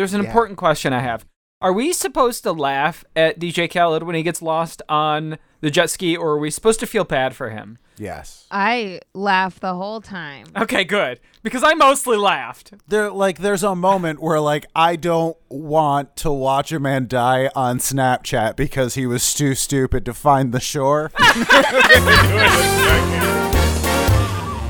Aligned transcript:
there's 0.00 0.14
an 0.14 0.22
Yeah. 0.22 0.28
important 0.28 0.56
question 0.58 0.94
I 0.94 1.00
have. 1.00 1.26
Are 1.60 1.74
we 1.74 1.92
supposed 1.92 2.42
to 2.44 2.52
laugh 2.52 3.04
at 3.14 3.38
DJ 3.38 3.68
Khaled 3.68 4.02
when 4.02 4.14
he 4.14 4.22
gets 4.22 4.40
lost 4.40 4.80
on 4.88 5.36
the 5.60 5.70
jet 5.70 5.90
ski, 5.90 6.16
or 6.16 6.30
are 6.30 6.38
we 6.38 6.50
supposed 6.50 6.80
to 6.80 6.86
feel 6.86 7.04
bad 7.04 7.36
for 7.36 7.50
him? 7.50 7.76
Yes. 7.98 8.46
I 8.50 9.00
laughed 9.12 9.60
the 9.60 9.74
whole 9.74 10.00
time. 10.00 10.46
Okay, 10.56 10.84
good. 10.84 11.20
Because 11.42 11.62
I 11.62 11.74
mostly 11.74 12.16
laughed. 12.16 12.72
There 12.88 13.10
like 13.10 13.40
there's 13.40 13.62
a 13.62 13.76
moment 13.76 14.22
where 14.22 14.40
like 14.40 14.64
I 14.74 14.96
don't 14.96 15.36
want 15.50 16.16
to 16.16 16.30
watch 16.32 16.72
a 16.72 16.80
man 16.80 17.06
die 17.08 17.50
on 17.54 17.76
Snapchat 17.78 18.56
because 18.56 18.94
he 18.94 19.04
was 19.04 19.34
too 19.34 19.54
stupid 19.54 20.06
to 20.06 20.14
find 20.14 20.52
the 20.52 20.60
shore. 20.60 21.10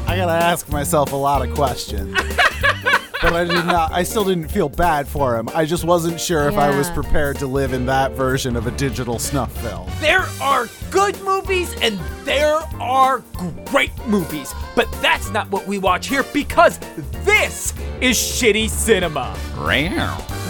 I 0.09 0.17
gotta 0.17 0.33
ask 0.45 0.69
myself 0.71 1.13
a 1.13 1.17
lot 1.17 1.47
of 1.49 1.55
questions. 1.55 2.19
But 3.31 3.49
I 3.49 3.55
did 3.55 3.65
not 3.67 3.93
I 3.93 4.03
still 4.03 4.25
didn't 4.25 4.49
feel 4.49 4.69
bad 4.69 5.07
for 5.07 5.37
him. 5.37 5.49
I 5.55 5.65
just 5.65 5.85
wasn't 5.85 6.21
sure 6.21 6.49
if 6.49 6.57
I 6.57 6.77
was 6.77 6.89
Yeah. 6.89 6.95
prepared 6.95 7.39
to 7.39 7.47
live 7.47 7.73
in 7.73 7.87
that 7.87 8.11
version 8.13 8.57
of 8.57 8.67
a 8.67 8.73
digital 8.73 9.21
snuff 9.21 9.53
film. 9.59 9.89
There 10.01 10.27
are 10.43 10.69
good 10.91 11.17
movies 11.23 11.73
and 11.81 11.97
there 12.25 12.59
are 12.81 13.23
great 13.67 13.93
movies, 14.09 14.53
but 14.75 14.89
that's 15.01 15.31
not 15.31 15.49
what 15.53 15.65
we 15.69 15.79
watch 15.79 16.09
here 16.09 16.25
because 16.33 16.81
this 17.25 17.73
is 18.01 18.17
shitty 18.17 18.69
cinema. 18.69 19.37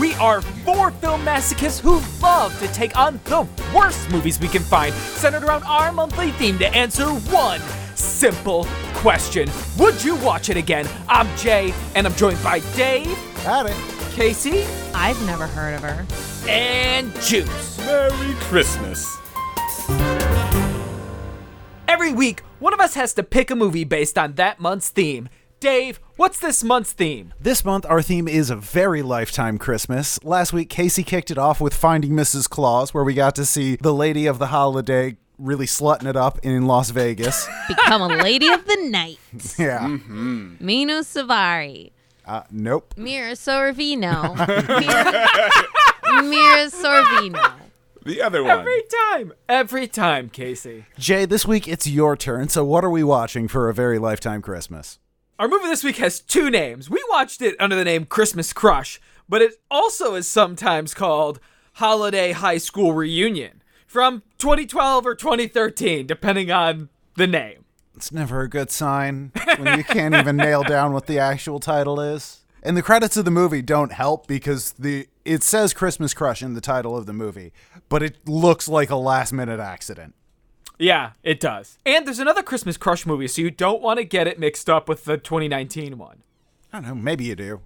We 0.01 0.15
are 0.15 0.41
four 0.41 0.91
film 0.93 1.23
masochists 1.23 1.81
who 1.81 2.01
love 2.23 2.59
to 2.61 2.69
take 2.69 2.97
on 2.99 3.21
the 3.25 3.47
worst 3.75 4.11
movies 4.11 4.41
we 4.41 4.49
can 4.49 4.63
find, 4.63 4.95
centered 4.95 5.45
around 5.45 5.65
our 5.65 5.93
monthly 5.93 6.31
theme 6.33 6.59
to 6.59 6.69
answer 6.75 7.05
one 7.11 7.61
simple 7.97 8.67
question 8.95 9.49
Would 9.79 10.03
you 10.03 10.17
watch 10.17 10.49
it 10.51 10.57
again? 10.57 10.89
I'm 11.09 11.35
Jay, 11.37 11.73
and 11.95 12.07
I'm 12.07 12.15
joined 12.15 12.43
by 12.43 12.61
Dave, 12.77 13.19
Got 13.45 13.67
it. 13.67 13.77
Casey, 14.13 14.65
I've 14.95 15.21
never 15.25 15.47
heard 15.47 15.75
of 15.75 15.83
her. 15.83 16.07
and 16.49 17.13
Juice. 17.23 17.79
Merry 17.79 18.35
Christmas. 18.41 19.17
Every 21.89 22.13
week, 22.13 22.41
one 22.61 22.73
of 22.73 22.81
us 22.81 22.95
has 22.95 23.15
to 23.15 23.23
pick 23.23 23.51
a 23.51 23.57
movie 23.57 23.85
based 23.85 24.17
on 24.19 24.35
that 24.35 24.61
month's 24.61 24.89
theme. 24.89 25.29
Dave, 25.59 26.01
what's 26.17 26.39
this 26.39 26.65
month's 26.65 26.93
theme? 26.93 27.35
This 27.41 27.65
month, 27.65 27.85
our 27.87 28.01
theme 28.01 28.27
is 28.29 28.49
a 28.49 28.57
very 28.57 29.03
lifetime 29.03 29.59
Christmas. 29.59 30.23
Last 30.25 30.53
week, 30.53 30.71
Casey 30.71 31.03
kicked 31.03 31.31
it 31.31 31.37
off 31.37 31.61
with 31.61 31.75
Finding 31.75 32.13
Mrs. 32.13 32.49
Claus, 32.49 32.95
where 32.95 33.05
we 33.05 33.13
got 33.15 33.35
to 33.35 33.45
see 33.45 33.77
the 33.77 33.93
lady 33.93 34.27
of 34.27 34.39
the 34.39 34.47
holiday 34.47 35.17
really 35.41 35.67
slutting 35.67 36.07
it 36.07 36.17
up 36.17 36.39
in 36.43 36.67
Las 36.67 36.91
Vegas. 36.91 37.49
Become 37.69 38.03
a 38.03 38.09
lady 38.09 38.49
of 38.49 38.67
the 38.67 38.77
night. 38.89 39.19
yeah. 39.59 39.87
Mena 39.87 41.01
Suvari. 41.01 41.93
Uh, 42.27 42.43
nope. 42.51 42.95
Mira 42.97 43.33
Sorvino. 43.33 44.37
Mira, 46.07 46.23
Mira 46.23 46.71
Sorvino. 46.71 47.53
The 48.05 48.23
other 48.23 48.45
one. 48.45 48.59
Every 48.59 48.83
time. 49.11 49.33
Every 49.49 49.89
time, 49.89 50.29
Casey. 50.29 50.87
Jay, 50.99 51.25
this 51.25 51.47
week 51.47 51.67
it's 51.67 51.87
your 51.87 52.17
turn. 52.17 52.49
So, 52.49 52.65
what 52.65 52.85
are 52.85 52.91
we 52.91 53.03
watching 53.03 53.49
for 53.49 53.69
a 53.69 53.75
very 53.75 53.99
lifetime 53.99 54.43
Christmas? 54.43 54.99
Our 55.39 55.49
movie 55.49 55.69
this 55.69 55.83
week 55.83 55.97
has 55.97 56.21
two 56.21 56.51
names. 56.51 56.91
We 56.91 57.03
watched 57.09 57.43
it 57.43 57.57
under 57.59 57.75
the 57.75 57.85
name 57.85 58.05
Christmas 58.05 58.53
Crush, 58.53 59.01
but 59.29 59.43
it 59.43 59.55
also 59.71 60.15
is 60.15 60.29
sometimes 60.29 60.95
called 60.95 61.41
Holiday 61.75 62.33
High 62.33 62.59
School 62.59 62.93
Reunion 62.93 63.60
from 63.91 64.23
2012 64.39 65.05
or 65.05 65.17
2013, 65.17 66.07
depending 66.07 66.49
on 66.53 66.89
the 67.17 67.27
name. 67.27 67.65
It's 67.97 68.13
never 68.13 68.43
a 68.43 68.49
good 68.49 68.71
sign 68.71 69.33
when 69.59 69.77
you 69.77 69.83
can't 69.83 70.15
even 70.15 70.37
nail 70.37 70.63
down 70.63 70.93
what 70.93 71.07
the 71.07 71.19
actual 71.19 71.59
title 71.59 72.01
is. 72.01 72.45
And 72.63 72.77
the 72.77 72.83
credits 72.83 73.17
of 73.17 73.25
the 73.25 73.33
movie 73.33 73.63
don't 73.63 73.91
help 73.91 74.29
because 74.29 74.73
the 74.73 75.09
it 75.25 75.43
says 75.43 75.75
Christmas 75.75 76.15
Crush 76.15 76.41
in 76.41 76.55
the 76.55 76.61
title 76.61 76.97
of 76.97 77.07
the 77.07 77.13
movie, 77.13 77.53
but 77.89 78.01
it 78.01 78.29
looks 78.29 78.69
like 78.69 78.91
a 78.91 78.97
last 78.97 79.33
minute 79.33 79.59
accident. 79.59 80.15
Yeah, 80.79 81.13
it 81.25 81.41
does. 81.41 81.77
And 81.85 82.07
there's 82.07 82.21
another 82.21 82.45
Christmas 82.45 82.77
Crush 82.77 83.05
movie, 83.05 83.27
so 83.27 83.43
you 83.43 83.51
don't 83.51 83.83
want 83.83 83.99
to 83.99 84.05
get 84.05 84.29
it 84.29 84.39
mixed 84.39 84.71
up 84.71 84.89
with 84.89 85.05
the 85.05 85.19
2019 85.19 85.99
one. 85.99 86.23
I 86.73 86.81
don't 86.81 86.89
know, 86.89 86.95
maybe 86.95 87.25
you 87.25 87.35
do. 87.35 87.61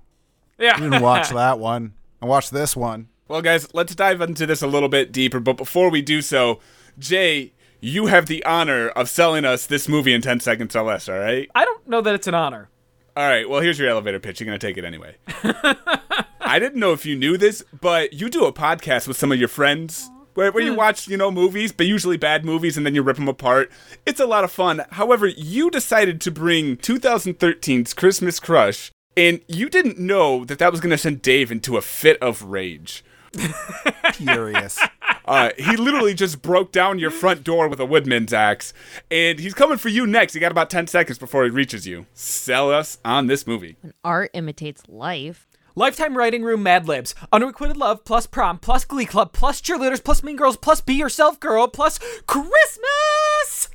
Yeah. 0.59 0.79
You 0.79 0.89
didn't 0.89 1.03
watch 1.03 1.29
that 1.35 1.59
one. 1.59 1.93
I 2.23 2.27
watched 2.27 2.51
this 2.51 2.75
one. 2.75 3.09
Well, 3.27 3.41
guys, 3.41 3.73
let's 3.73 3.95
dive 3.95 4.21
into 4.21 4.45
this 4.45 4.61
a 4.61 4.67
little 4.67 4.91
bit 4.91 5.11
deeper. 5.11 5.41
But 5.41 5.57
before 5.57 5.91
we 5.91 6.03
do 6.03 6.21
so, 6.21 6.61
Jay, 6.99 7.53
you 7.81 8.07
have 8.07 8.27
the 8.27 8.45
honor 8.45 8.89
of 8.91 9.09
selling 9.09 9.47
us 9.47 9.67
this 9.67 9.89
movie 9.89 10.13
in 10.13 10.21
10 10.21 10.41
seconds 10.41 10.77
or 10.77 10.83
less, 10.83 11.09
all 11.09 11.19
right? 11.19 11.51
I 11.55 11.65
don't 11.65 11.89
know 11.89 12.03
that 12.03 12.15
it's 12.15 12.27
an 12.27 12.35
honor. 12.35 12.69
All 13.17 13.27
right, 13.27 13.49
well, 13.49 13.61
here's 13.61 13.79
your 13.79 13.89
elevator 13.89 14.19
pitch. 14.19 14.41
You're 14.41 14.47
going 14.47 14.59
to 14.59 14.67
take 14.67 14.77
it 14.77 14.85
anyway. 14.85 15.17
I 16.41 16.59
didn't 16.59 16.81
know 16.81 16.93
if 16.93 17.07
you 17.07 17.17
knew 17.17 17.39
this, 17.39 17.65
but 17.81 18.13
you 18.13 18.29
do 18.29 18.45
a 18.45 18.53
podcast 18.53 19.09
with 19.09 19.17
some 19.17 19.33
of 19.33 19.39
your 19.39 19.49
friends 19.49 20.11
where, 20.35 20.53
where 20.53 20.65
you 20.65 20.73
hmm. 20.73 20.79
watch, 20.79 21.09
you 21.09 21.17
know, 21.17 21.31
movies, 21.31 21.73
but 21.73 21.87
usually 21.87 22.17
bad 22.19 22.45
movies, 22.45 22.77
and 22.77 22.85
then 22.85 22.95
you 22.95 23.03
rip 23.03 23.17
them 23.17 23.29
apart. 23.29 23.71
It's 24.05 24.21
a 24.21 24.27
lot 24.27 24.45
of 24.45 24.53
fun. 24.53 24.83
However, 24.91 25.27
you 25.27 25.71
decided 25.71 26.21
to 26.23 26.31
bring 26.31 26.77
2013's 26.77 27.95
Christmas 27.95 28.39
Crush, 28.39 28.91
and 29.17 29.41
you 29.49 29.71
didn't 29.71 29.99
know 29.99 30.45
that 30.45 30.59
that 30.59 30.73
was 30.73 30.81
going 30.81 30.91
to 30.91 30.99
send 30.99 31.23
Dave 31.23 31.51
into 31.51 31.77
a 31.77 31.83
fit 31.83 32.19
of 32.21 32.43
rage. 32.43 33.03
Furious. 34.15 34.79
Uh, 35.25 35.51
he 35.59 35.77
literally 35.77 36.15
just 36.15 36.43
broke 36.43 36.73
down 36.73 36.99
your 36.99 37.11
front 37.11 37.45
door 37.45 37.69
with 37.69 37.81
a 37.81 37.87
woodman's 37.87 38.33
axe, 38.33 38.73
and 39.11 39.39
he's 39.39 39.55
coming 39.55 39.79
for 39.79 39.89
you 39.89 40.07
next. 40.07 40.35
He 40.35 40.41
got 40.41 40.53
about 40.53 40.71
10 40.71 40.87
seconds 40.87 41.19
before 41.19 41.45
he 41.45 41.51
reaches 41.51 41.87
you. 41.87 42.07
Sell 42.15 42.71
us 42.71 42.99
on 43.05 43.27
this 43.27 43.47
movie. 43.47 43.77
When 43.81 43.95
art 44.05 44.31
imitates 44.35 44.83
life. 44.89 45.47
Lifetime 45.77 46.17
Writing 46.17 46.45
Room 46.45 46.63
Mad 46.63 46.87
Libs, 46.87 47.17
Unrequited 47.33 47.77
Love, 47.77 48.05
plus 48.05 48.27
Prom, 48.29 48.59
plus 48.59 48.85
Glee 48.85 49.07
Club, 49.07 49.33
plus 49.33 49.61
Cheerleaders, 49.61 50.05
plus 50.05 50.23
Mean 50.23 50.37
Girls, 50.37 50.57
plus 50.57 50.81
Be 50.81 50.95
Yourself 50.95 51.41
Girl, 51.41 51.67
plus 51.67 51.99
Christmas! 52.27 53.71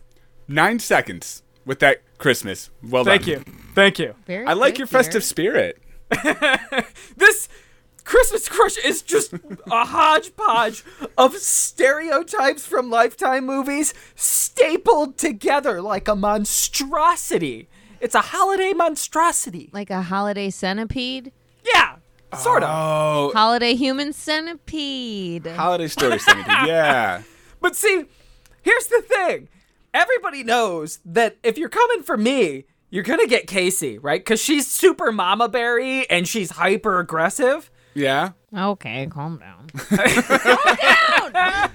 Nine 0.48 0.80
seconds 0.80 1.44
with 1.66 1.80
that 1.80 2.02
Christmas. 2.18 2.70
Well 2.82 3.04
Thank 3.04 3.26
done. 3.26 3.44
Thank 3.44 3.48
you. 3.48 3.54
Thank 3.76 4.00
you. 4.00 4.16
Very 4.26 4.46
I 4.48 4.54
like 4.54 4.78
your 4.78 4.88
festive 4.88 5.22
here. 5.24 5.28
spirit. 5.28 5.82
This 7.18 7.50
Christmas 8.10 8.50
Crush 8.50 8.76
is 8.80 9.04
just 9.04 9.34
a 9.34 9.86
hodgepodge 9.86 10.84
of 11.16 11.36
stereotypes 11.38 12.66
from 12.66 12.90
Lifetime 12.90 13.46
movies 13.46 13.94
stapled 14.16 15.16
together 15.16 15.80
like 15.80 16.08
a 16.08 16.16
monstrosity. 16.16 17.70
It's 18.02 18.16
a 18.16 18.22
holiday 18.22 18.74
monstrosity. 18.74 19.70
Like 19.74 19.92
a 19.92 20.02
holiday 20.02 20.50
centipede. 20.50 21.32
Yeah, 21.64 21.98
sort 22.36 22.64
of. 22.64 22.70
Oh, 22.72 23.32
Holiday 23.36 23.76
human 23.76 24.12
centipede. 24.12 25.46
holiday 25.46 25.88
story 25.88 26.18
centipede. 26.18 26.48
Yeah. 26.68 27.22
But 27.62 27.76
see, 27.76 28.06
here's 28.64 28.88
the 28.88 29.04
thing. 29.04 29.50
Everybody 29.94 30.44
knows 30.44 30.98
that 31.06 31.38
if 31.44 31.60
you're 31.60 31.70
coming 31.70 32.02
for 32.02 32.18
me, 32.18 32.66
you're 32.90 33.04
gonna 33.04 33.28
get 33.28 33.46
Casey, 33.46 34.00
right? 34.00 34.20
Because 34.20 34.42
she's 34.42 34.66
super 34.66 35.12
mama 35.12 35.48
berry 35.48 36.10
and 36.10 36.28
she's 36.28 36.50
hyper 36.50 37.00
aggressive. 37.00 37.70
Yeah. 37.94 38.32
Okay, 38.56 39.08
calm 39.08 39.38
down. 39.40 39.70
Calm 39.78 41.32
down! 41.32 41.72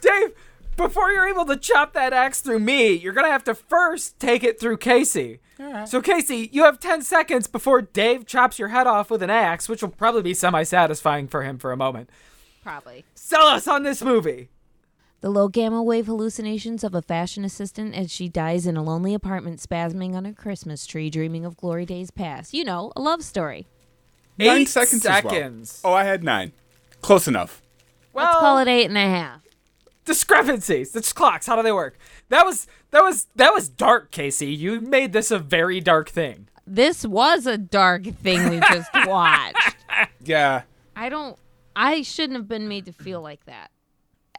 Dave, 0.00 0.32
before 0.76 1.10
you're 1.10 1.28
able 1.28 1.44
to 1.46 1.56
chop 1.56 1.92
that 1.94 2.12
axe 2.12 2.40
through 2.40 2.60
me, 2.60 2.92
you're 2.92 3.12
gonna 3.12 3.30
have 3.30 3.44
to 3.44 3.54
first 3.54 4.18
take 4.18 4.44
it 4.44 4.60
through 4.60 4.76
Casey. 4.78 5.40
So 5.86 6.02
Casey, 6.02 6.50
you 6.52 6.64
have 6.64 6.78
10 6.78 7.02
seconds 7.02 7.46
before 7.46 7.80
Dave 7.80 8.26
chops 8.26 8.58
your 8.58 8.68
head 8.68 8.86
off 8.86 9.10
with 9.10 9.22
an 9.22 9.30
axe, 9.30 9.68
which 9.68 9.82
will 9.82 9.88
probably 9.88 10.22
be 10.22 10.34
semi-satisfying 10.34 11.28
for 11.28 11.42
him 11.42 11.58
for 11.58 11.72
a 11.72 11.76
moment. 11.76 12.10
Probably. 12.62 13.04
Sell 13.14 13.46
us 13.46 13.66
on 13.66 13.82
this 13.82 14.02
movie. 14.02 14.50
The 15.22 15.30
low 15.30 15.48
gamma 15.48 15.82
wave 15.82 16.06
hallucinations 16.06 16.84
of 16.84 16.94
a 16.94 17.00
fashion 17.00 17.42
assistant 17.44 17.94
as 17.94 18.12
she 18.12 18.28
dies 18.28 18.66
in 18.66 18.76
a 18.76 18.82
lonely 18.82 19.14
apartment, 19.14 19.60
spasming 19.60 20.14
on 20.14 20.26
a 20.26 20.34
Christmas 20.34 20.86
tree, 20.86 21.08
dreaming 21.08 21.46
of 21.46 21.56
glory 21.56 21.86
days 21.86 22.10
past. 22.10 22.52
You 22.52 22.64
know, 22.64 22.92
a 22.94 23.00
love 23.00 23.22
story. 23.22 23.66
Nine 24.38 24.58
Eight 24.58 24.68
seconds. 24.68 25.04
as 25.06 25.24
well. 25.24 25.64
Oh, 25.84 25.92
I 25.94 26.04
had 26.04 26.22
nine. 26.24 26.52
Close 27.02 27.26
enough. 27.28 27.62
Well, 28.12 28.24
Let's 28.26 28.38
call 28.38 28.58
it 28.58 28.68
eight 28.68 28.86
and 28.86 28.96
a 28.98 29.00
half. 29.00 29.40
discrepancies. 30.04 30.94
It's 30.96 31.12
clocks. 31.12 31.46
How 31.46 31.56
do 31.56 31.62
they 31.62 31.72
work? 31.72 31.98
That 32.28 32.44
was 32.44 32.66
that 32.90 33.02
was 33.02 33.26
that 33.36 33.52
was 33.52 33.68
dark, 33.68 34.10
Casey. 34.10 34.46
You 34.54 34.80
made 34.80 35.12
this 35.12 35.30
a 35.30 35.38
very 35.38 35.80
dark 35.80 36.08
thing. 36.08 36.48
This 36.66 37.06
was 37.06 37.46
a 37.46 37.56
dark 37.58 38.04
thing 38.04 38.48
we 38.50 38.58
just 38.60 38.90
watched. 39.06 39.76
Yeah. 40.24 40.62
I 40.96 41.08
don't. 41.08 41.38
I 41.74 42.02
shouldn't 42.02 42.36
have 42.38 42.48
been 42.48 42.68
made 42.68 42.86
to 42.86 42.92
feel 42.92 43.20
like 43.20 43.44
that. 43.46 43.70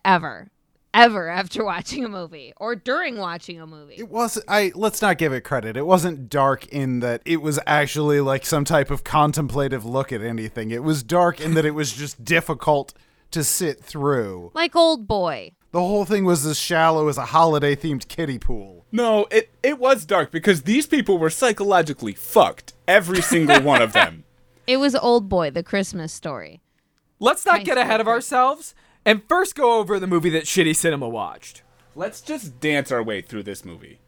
Ever. 0.04 0.50
Ever 0.98 1.30
after 1.30 1.64
watching 1.64 2.04
a 2.04 2.10
movie 2.10 2.54
or 2.58 2.76
during 2.76 3.18
watching 3.18 3.62
a 3.62 3.68
movie. 3.68 3.94
It 3.98 4.10
was 4.10 4.42
I 4.48 4.72
let's 4.74 5.00
not 5.00 5.20
give 5.20 5.32
it 5.32 5.42
credit. 5.42 5.78
It 5.78 5.86
wasn't 5.86 6.28
dark 6.28 6.66
in 6.70 7.02
that 7.02 7.22
it 7.24 7.40
was 7.44 7.60
actually 7.68 8.20
like 8.20 8.44
some 8.48 8.66
type 8.66 8.90
of 8.90 9.04
contemplative 9.04 9.86
look 9.86 10.12
at 10.12 10.24
anything. 10.24 10.72
It 10.72 10.82
was 10.82 11.04
dark 11.04 11.40
in 11.40 11.54
that 11.54 11.66
it 11.66 11.76
was 11.76 11.92
just 11.94 12.26
difficult 12.26 12.96
to 13.30 13.44
sit 13.44 13.80
through. 13.84 14.50
Like 14.56 14.76
Old 14.76 15.08
Boy. 15.08 15.52
The 15.72 15.82
whole 15.82 16.04
thing 16.04 16.26
was 16.26 16.44
as 16.48 16.58
shallow 16.58 17.10
as 17.10 17.20
a 17.20 17.26
holiday 17.26 17.76
themed 17.76 18.08
kiddie 18.08 18.40
pool. 18.40 18.88
No, 18.92 19.28
it 19.30 19.52
it 19.62 19.78
was 19.78 20.04
dark 20.04 20.32
because 20.32 20.64
these 20.64 20.88
people 20.88 21.20
were 21.20 21.30
psychologically 21.30 22.14
fucked. 22.14 22.74
Every 22.88 23.22
single 23.22 23.62
one 23.62 23.84
of 23.84 23.94
them. 23.94 24.24
It 24.66 24.82
was 24.82 24.96
Old 24.96 25.30
Boy, 25.30 25.50
the 25.50 25.64
Christmas 25.64 26.12
story. 26.12 26.60
Let's 27.22 27.46
not 27.46 27.60
High 27.60 27.64
get 27.64 27.78
ahead 27.78 28.02
of 28.02 28.06
Christmas. 28.08 28.34
ourselves 28.34 28.76
and 29.08 29.24
first 29.30 29.56
go 29.56 29.80
over 29.80 30.02
the 30.02 30.06
movie 30.06 30.30
that 30.32 30.44
Shitty 30.44 30.76
Cinema 30.76 31.08
watched. 31.08 31.64
Let's 31.96 32.20
just 32.20 32.60
dance 32.60 32.92
our 32.92 33.02
way 33.02 33.22
through 33.22 33.44
this 33.44 33.64
movie. 33.64 34.02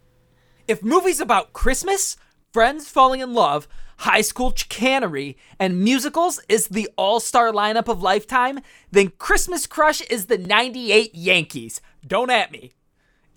If 0.68 0.84
movies 0.84 1.22
about 1.22 1.54
Christmas, 1.54 2.18
friends 2.51 2.90
falling 2.90 3.22
in 3.22 3.34
love, 3.34 3.69
high 4.00 4.19
school 4.19 4.54
chicanery, 4.54 5.38
and 5.57 5.81
musicals 5.81 6.42
is 6.50 6.68
the 6.68 6.90
all 6.98 7.22
star 7.22 7.54
lineup 7.54 7.88
of 7.88 8.04
Lifetime, 8.04 8.60
then 8.92 9.13
Christmas 9.18 9.66
Crush 9.68 10.01
is 10.01 10.25
the 10.25 10.38
98 10.38 11.16
Yankees. 11.16 11.80
Don't 12.06 12.30
at 12.30 12.51
me. 12.51 12.74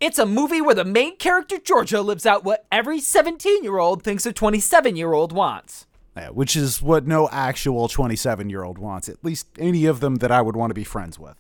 It's 0.00 0.18
a 0.18 0.26
movie 0.26 0.60
where 0.60 0.74
the 0.74 0.84
main 0.84 1.16
character, 1.16 1.58
Georgia, 1.58 2.02
lives 2.02 2.26
out 2.26 2.42
what 2.42 2.66
every 2.72 2.98
17 2.98 3.62
year 3.62 3.78
old 3.78 4.02
thinks 4.02 4.26
a 4.26 4.32
27 4.32 4.96
year 4.96 5.12
old 5.12 5.30
wants. 5.30 5.86
Yeah, 6.16 6.30
which 6.30 6.56
is 6.56 6.82
what 6.82 7.06
no 7.06 7.28
actual 7.30 7.86
27 7.86 8.50
year 8.50 8.64
old 8.64 8.78
wants, 8.78 9.08
at 9.08 9.24
least 9.24 9.46
any 9.60 9.86
of 9.86 10.00
them 10.00 10.16
that 10.16 10.32
I 10.32 10.42
would 10.42 10.56
want 10.56 10.70
to 10.70 10.74
be 10.74 10.82
friends 10.82 11.20
with. 11.20 11.36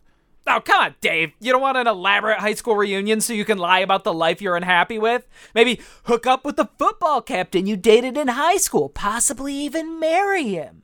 Oh, 0.46 0.60
come 0.60 0.80
on, 0.80 0.94
Dave. 1.00 1.32
You 1.40 1.52
don't 1.52 1.62
want 1.62 1.78
an 1.78 1.86
elaborate 1.86 2.38
high 2.38 2.54
school 2.54 2.74
reunion 2.74 3.20
so 3.20 3.32
you 3.32 3.44
can 3.44 3.58
lie 3.58 3.78
about 3.78 4.02
the 4.02 4.12
life 4.12 4.42
you're 4.42 4.56
unhappy 4.56 4.98
with? 4.98 5.26
Maybe 5.54 5.80
hook 6.04 6.26
up 6.26 6.44
with 6.44 6.56
the 6.56 6.68
football 6.78 7.22
captain 7.22 7.66
you 7.66 7.76
dated 7.76 8.16
in 8.16 8.28
high 8.28 8.56
school, 8.56 8.88
possibly 8.88 9.54
even 9.54 10.00
marry 10.00 10.48
him. 10.48 10.82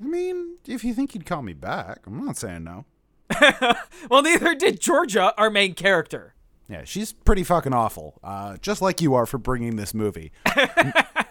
I 0.00 0.04
mean, 0.06 0.56
if 0.66 0.84
you 0.84 0.92
think 0.94 1.12
he'd 1.12 1.26
call 1.26 1.42
me 1.42 1.54
back, 1.54 2.00
I'm 2.06 2.24
not 2.24 2.36
saying 2.36 2.64
no. 2.64 2.84
Well, 4.10 4.22
neither 4.22 4.54
did 4.54 4.80
Georgia, 4.80 5.32
our 5.38 5.50
main 5.50 5.74
character. 5.74 6.34
Yeah, 6.68 6.84
she's 6.84 7.12
pretty 7.12 7.42
fucking 7.44 7.72
awful, 7.74 8.18
uh, 8.22 8.56
just 8.58 8.80
like 8.82 9.00
you 9.00 9.14
are 9.14 9.26
for 9.26 9.38
bringing 9.38 9.76
this 9.76 9.92
movie. 9.94 10.32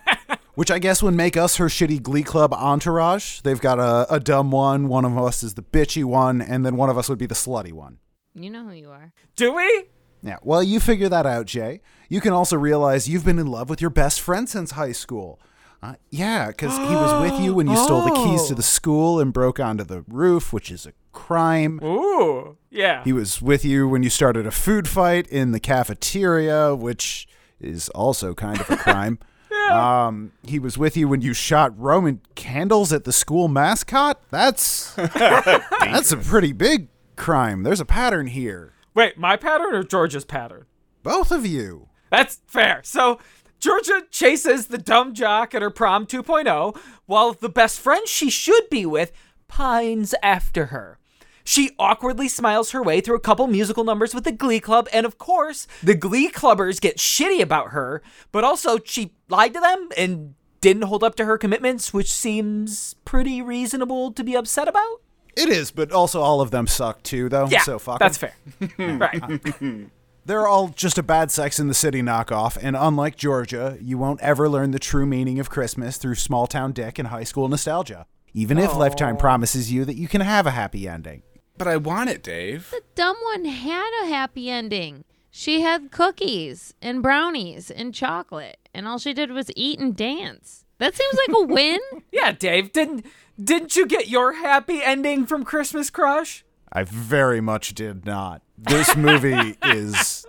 Which 0.60 0.72
I 0.72 0.78
guess 0.78 1.02
would 1.02 1.14
make 1.14 1.38
us 1.38 1.56
her 1.56 1.68
shitty 1.68 2.04
Glee 2.04 2.22
Club 2.22 2.54
entourage. 2.54 3.40
They've 3.40 3.62
got 3.62 3.80
a, 3.80 4.14
a 4.14 4.20
dumb 4.20 4.52
one, 4.52 4.90
one 4.90 5.06
of 5.06 5.18
us 5.18 5.42
is 5.42 5.54
the 5.54 5.62
bitchy 5.62 6.04
one, 6.04 6.42
and 6.42 6.66
then 6.66 6.76
one 6.76 6.90
of 6.90 6.98
us 6.98 7.08
would 7.08 7.18
be 7.18 7.28
the 7.28 7.34
slutty 7.34 7.72
one. 7.72 8.00
You 8.36 8.50
know 8.50 8.66
who 8.66 8.74
you 8.74 8.90
are. 8.92 9.14
Do 9.38 9.54
we? 9.54 9.86
Yeah, 10.22 10.36
well, 10.44 10.62
you 10.62 10.82
figure 10.82 11.08
that 11.08 11.26
out, 11.26 11.46
Jay. 11.46 11.80
You 12.10 12.20
can 12.20 12.34
also 12.34 12.58
realize 12.58 13.08
you've 13.08 13.24
been 13.24 13.40
in 13.40 13.48
love 13.48 13.70
with 13.70 13.80
your 13.80 13.90
best 13.90 14.20
friend 14.20 14.50
since 14.50 14.72
high 14.72 14.92
school. 14.92 15.40
Uh, 15.82 15.94
yeah, 16.10 16.48
because 16.48 16.76
he 16.78 16.94
was 16.94 17.22
with 17.22 17.40
you 17.40 17.54
when 17.54 17.70
you 17.70 17.78
stole 17.78 18.02
the 18.02 18.12
keys 18.12 18.48
to 18.48 18.54
the 18.54 18.62
school 18.78 19.22
and 19.22 19.32
broke 19.32 19.62
onto 19.62 19.86
the 19.86 20.04
roof, 20.10 20.52
which 20.52 20.72
is 20.72 20.86
a 20.86 20.92
crime. 21.14 21.80
Ooh, 21.82 22.58
yeah. 22.70 23.02
He 23.06 23.14
was 23.14 23.42
with 23.42 23.64
you 23.64 23.88
when 23.88 24.04
you 24.04 24.10
started 24.10 24.46
a 24.46 24.52
food 24.52 24.90
fight 24.90 25.26
in 25.28 25.54
the 25.54 25.62
cafeteria, 25.62 26.76
which 26.76 27.30
is 27.62 27.88
also 27.96 28.34
kind 28.34 28.60
of 28.60 28.70
a 28.70 28.76
crime. 28.76 29.20
Um, 29.74 30.32
he 30.44 30.60
was 30.60 30.78
with 30.78 30.98
you 30.98 31.08
when 31.08 31.22
you 31.22 31.34
shot 31.34 31.78
Roman 31.78 32.22
candles 32.36 32.92
at 32.92 33.04
the 33.04 33.14
school 33.14 33.48
mascot. 33.48 34.22
That's 34.32 34.94
that's 34.96 36.12
a 36.12 36.18
pretty 36.18 36.54
big 36.54 36.88
crime. 37.16 37.64
There's 37.64 37.80
a 37.80 37.86
pattern 37.86 38.28
here. 38.28 38.74
Wait, 38.94 39.18
my 39.18 39.36
pattern 39.36 39.74
or 39.76 39.84
Georgia's 39.84 40.26
pattern? 40.26 40.66
Both 41.04 41.32
of 41.32 41.46
you. 41.46 41.90
That's 42.10 42.42
fair. 42.48 42.82
So, 42.84 43.20
Georgia 43.60 44.04
chases 44.12 44.68
the 44.68 44.78
dumb 44.78 45.14
jock 45.14 45.54
at 45.54 45.62
her 45.62 45.70
prom 45.70 46.06
2.0, 46.06 46.78
while 47.06 47.34
the 47.34 47.50
best 47.50 47.80
friend 47.80 48.08
she 48.08 48.30
should 48.30 48.70
be 48.70 48.86
with 48.86 49.12
pines 49.48 50.16
after 50.24 50.68
her. 50.68 50.99
She 51.50 51.72
awkwardly 51.80 52.28
smiles 52.28 52.70
her 52.74 52.84
way 52.84 53.02
through 53.02 53.16
a 53.16 53.20
couple 53.20 53.48
musical 53.48 53.84
numbers 53.84 54.14
with 54.14 54.24
the 54.24 54.32
Glee 54.32 54.60
Club, 54.60 54.88
and 54.94 55.04
of 55.04 55.18
course, 55.18 55.66
the 55.82 55.96
Glee 55.96 56.30
Clubbers 56.30 56.80
get 56.80 56.98
shitty 56.98 57.42
about 57.42 57.70
her, 57.72 58.04
but 58.32 58.44
also 58.44 58.78
she 58.86 59.14
lied 59.30 59.56
to 59.56 59.60
them 59.60 59.90
and 59.98 60.36
didn't 60.62 60.84
hold 60.84 61.04
up 61.04 61.16
to 61.16 61.26
her 61.26 61.40
commitments, 61.40 61.92
which 61.92 62.12
seems 62.12 62.94
pretty 63.04 63.42
reasonable 63.42 64.12
to 64.12 64.24
be 64.24 64.36
upset 64.36 64.68
about. 64.68 65.02
It 65.36 65.50
is, 65.50 65.72
but 65.72 65.92
also 65.92 66.22
all 66.22 66.40
of 66.40 66.52
them 66.52 66.68
suck 66.68 67.02
too, 67.02 67.30
though. 67.30 67.48
Yeah, 67.48 67.64
so 67.64 67.80
fuck 67.80 67.98
that's 67.98 68.20
fair. 68.20 68.36
right. 68.78 69.42
They're 70.28 70.48
all 70.48 70.68
just 70.68 71.00
a 71.00 71.04
bad 71.04 71.32
Sex 71.32 71.60
in 71.60 71.68
the 71.68 71.74
City 71.74 72.04
knockoff, 72.04 72.60
and 72.62 72.76
unlike 72.76 73.16
Georgia, 73.16 73.76
you 73.82 73.98
won't 73.98 74.22
ever 74.22 74.48
learn 74.48 74.70
the 74.70 74.78
true 74.78 75.08
meaning 75.08 75.40
of 75.40 75.50
Christmas 75.50 75.98
through 75.98 76.14
small 76.14 76.46
town 76.46 76.74
dick 76.74 77.00
and 77.00 77.08
high 77.08 77.24
school 77.24 77.48
nostalgia. 77.48 78.06
Even 78.36 78.60
if 78.60 78.76
Lifetime 78.76 79.18
promises 79.18 79.72
you 79.72 79.84
that 79.86 79.96
you 79.96 80.08
can 80.08 80.22
have 80.22 80.46
a 80.46 80.52
happy 80.52 80.88
ending. 80.88 81.24
But 81.60 81.68
I 81.68 81.76
want 81.76 82.10
it, 82.10 82.24
Dave. 82.24 82.72
The 82.72 82.82
dumb 82.96 83.18
one 83.22 83.44
had 83.44 83.92
a 84.02 84.08
happy 84.08 84.50
ending. 84.50 85.04
She 85.30 85.60
had 85.60 85.92
cookies 85.92 86.74
and 86.82 87.04
brownies 87.04 87.70
and 87.70 87.94
chocolate, 87.94 88.58
and 88.74 88.88
all 88.88 88.98
she 88.98 89.14
did 89.14 89.32
was 89.32 89.52
eat 89.58 89.78
and 89.78 89.96
dance. 89.96 90.64
That 90.78 90.96
seems 90.96 91.16
like 91.28 91.36
a 91.38 91.46
win. 91.46 91.80
Yeah, 92.14 92.32
Dave, 92.32 92.72
didn't 92.72 93.06
didn't 93.42 93.76
you 93.76 93.86
get 93.86 94.08
your 94.08 94.34
happy 94.34 94.82
ending 94.82 95.26
from 95.26 95.44
Christmas 95.44 95.90
Crush? 95.90 96.44
I 96.72 96.84
very 96.84 97.42
much 97.42 97.76
did 97.76 98.06
not. 98.06 98.42
This 98.58 98.96
movie 98.96 99.58
is 99.64 100.26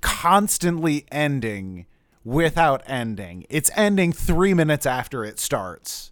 constantly 0.00 1.04
ending 1.12 1.84
without 2.24 2.82
ending. 2.86 3.44
It's 3.50 3.70
ending 3.76 4.12
three 4.12 4.54
minutes 4.54 4.86
after 4.86 5.24
it 5.24 5.38
starts. 5.38 6.10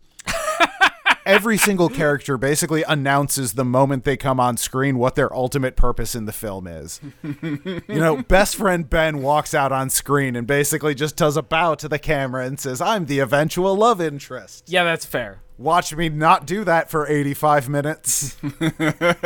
Every 1.24 1.56
single 1.56 1.88
character 1.88 2.36
basically 2.36 2.82
announces 2.82 3.52
the 3.54 3.64
moment 3.64 4.04
they 4.04 4.16
come 4.16 4.40
on 4.40 4.56
screen 4.56 4.98
what 4.98 5.14
their 5.14 5.32
ultimate 5.34 5.76
purpose 5.76 6.14
in 6.14 6.24
the 6.26 6.32
film 6.32 6.66
is. 6.66 7.00
You 7.22 7.82
know, 7.88 8.22
best 8.22 8.56
friend 8.56 8.88
Ben 8.88 9.22
walks 9.22 9.54
out 9.54 9.72
on 9.72 9.90
screen 9.90 10.36
and 10.36 10.46
basically 10.46 10.94
just 10.94 11.16
does 11.16 11.36
a 11.36 11.42
bow 11.42 11.74
to 11.76 11.88
the 11.88 11.98
camera 11.98 12.44
and 12.46 12.58
says, 12.58 12.80
I'm 12.80 13.06
the 13.06 13.20
eventual 13.20 13.74
love 13.76 14.00
interest. 14.00 14.64
Yeah, 14.66 14.84
that's 14.84 15.06
fair. 15.06 15.40
Watch 15.58 15.94
me 15.94 16.08
not 16.08 16.46
do 16.46 16.64
that 16.64 16.90
for 16.90 17.06
85 17.06 17.68
minutes. 17.68 18.36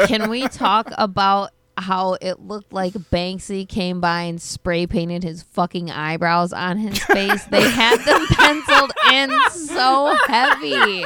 Can 0.06 0.28
we 0.28 0.48
talk 0.48 0.90
about 0.98 1.50
how 1.78 2.14
it 2.20 2.40
looked 2.40 2.72
like 2.72 2.92
Banksy 2.94 3.68
came 3.68 4.00
by 4.00 4.22
and 4.22 4.40
spray 4.40 4.86
painted 4.86 5.22
his 5.22 5.42
fucking 5.42 5.90
eyebrows 5.90 6.52
on 6.52 6.78
his 6.78 6.98
face? 6.98 7.44
they 7.44 7.68
had 7.70 7.98
them 8.04 8.26
penciled 8.30 8.92
in 9.12 9.30
so 9.50 10.14
heavy. 10.26 11.04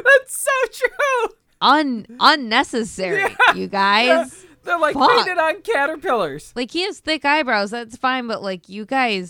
That's 0.04 0.36
so 0.36 0.50
true. 0.72 1.34
Un- 1.60 2.06
unnecessary, 2.20 3.36
you 3.54 3.68
guys. 3.68 4.44
They're 4.64 4.78
like 4.78 4.94
Fuck. 4.94 5.10
painted 5.10 5.38
on 5.38 5.62
caterpillars. 5.62 6.52
Like 6.54 6.70
he 6.70 6.82
has 6.82 7.00
thick 7.00 7.24
eyebrows, 7.24 7.70
that's 7.70 7.96
fine, 7.96 8.26
but 8.28 8.42
like 8.42 8.68
you 8.68 8.84
guys 8.84 9.26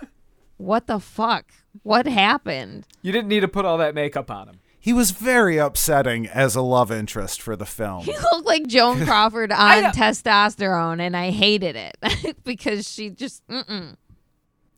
what 0.56 0.86
the 0.86 0.98
fuck? 0.98 1.52
What 1.82 2.06
happened? 2.06 2.86
You 3.02 3.12
didn't 3.12 3.28
need 3.28 3.40
to 3.40 3.48
put 3.48 3.64
all 3.64 3.78
that 3.78 3.94
makeup 3.94 4.30
on 4.30 4.48
him. 4.48 4.60
He 4.78 4.92
was 4.92 5.10
very 5.10 5.56
upsetting 5.58 6.26
as 6.28 6.54
a 6.54 6.62
love 6.62 6.92
interest 6.92 7.42
for 7.42 7.56
the 7.56 7.66
film. 7.66 8.04
He 8.04 8.12
looked 8.12 8.46
like 8.46 8.66
Joan 8.68 9.04
Crawford 9.04 9.50
on 9.50 9.84
testosterone, 9.92 11.00
and 11.00 11.16
I 11.16 11.30
hated 11.30 11.74
it 11.76 12.36
because 12.44 12.88
she 12.90 13.10
just 13.10 13.46
mm-mm. 13.48 13.96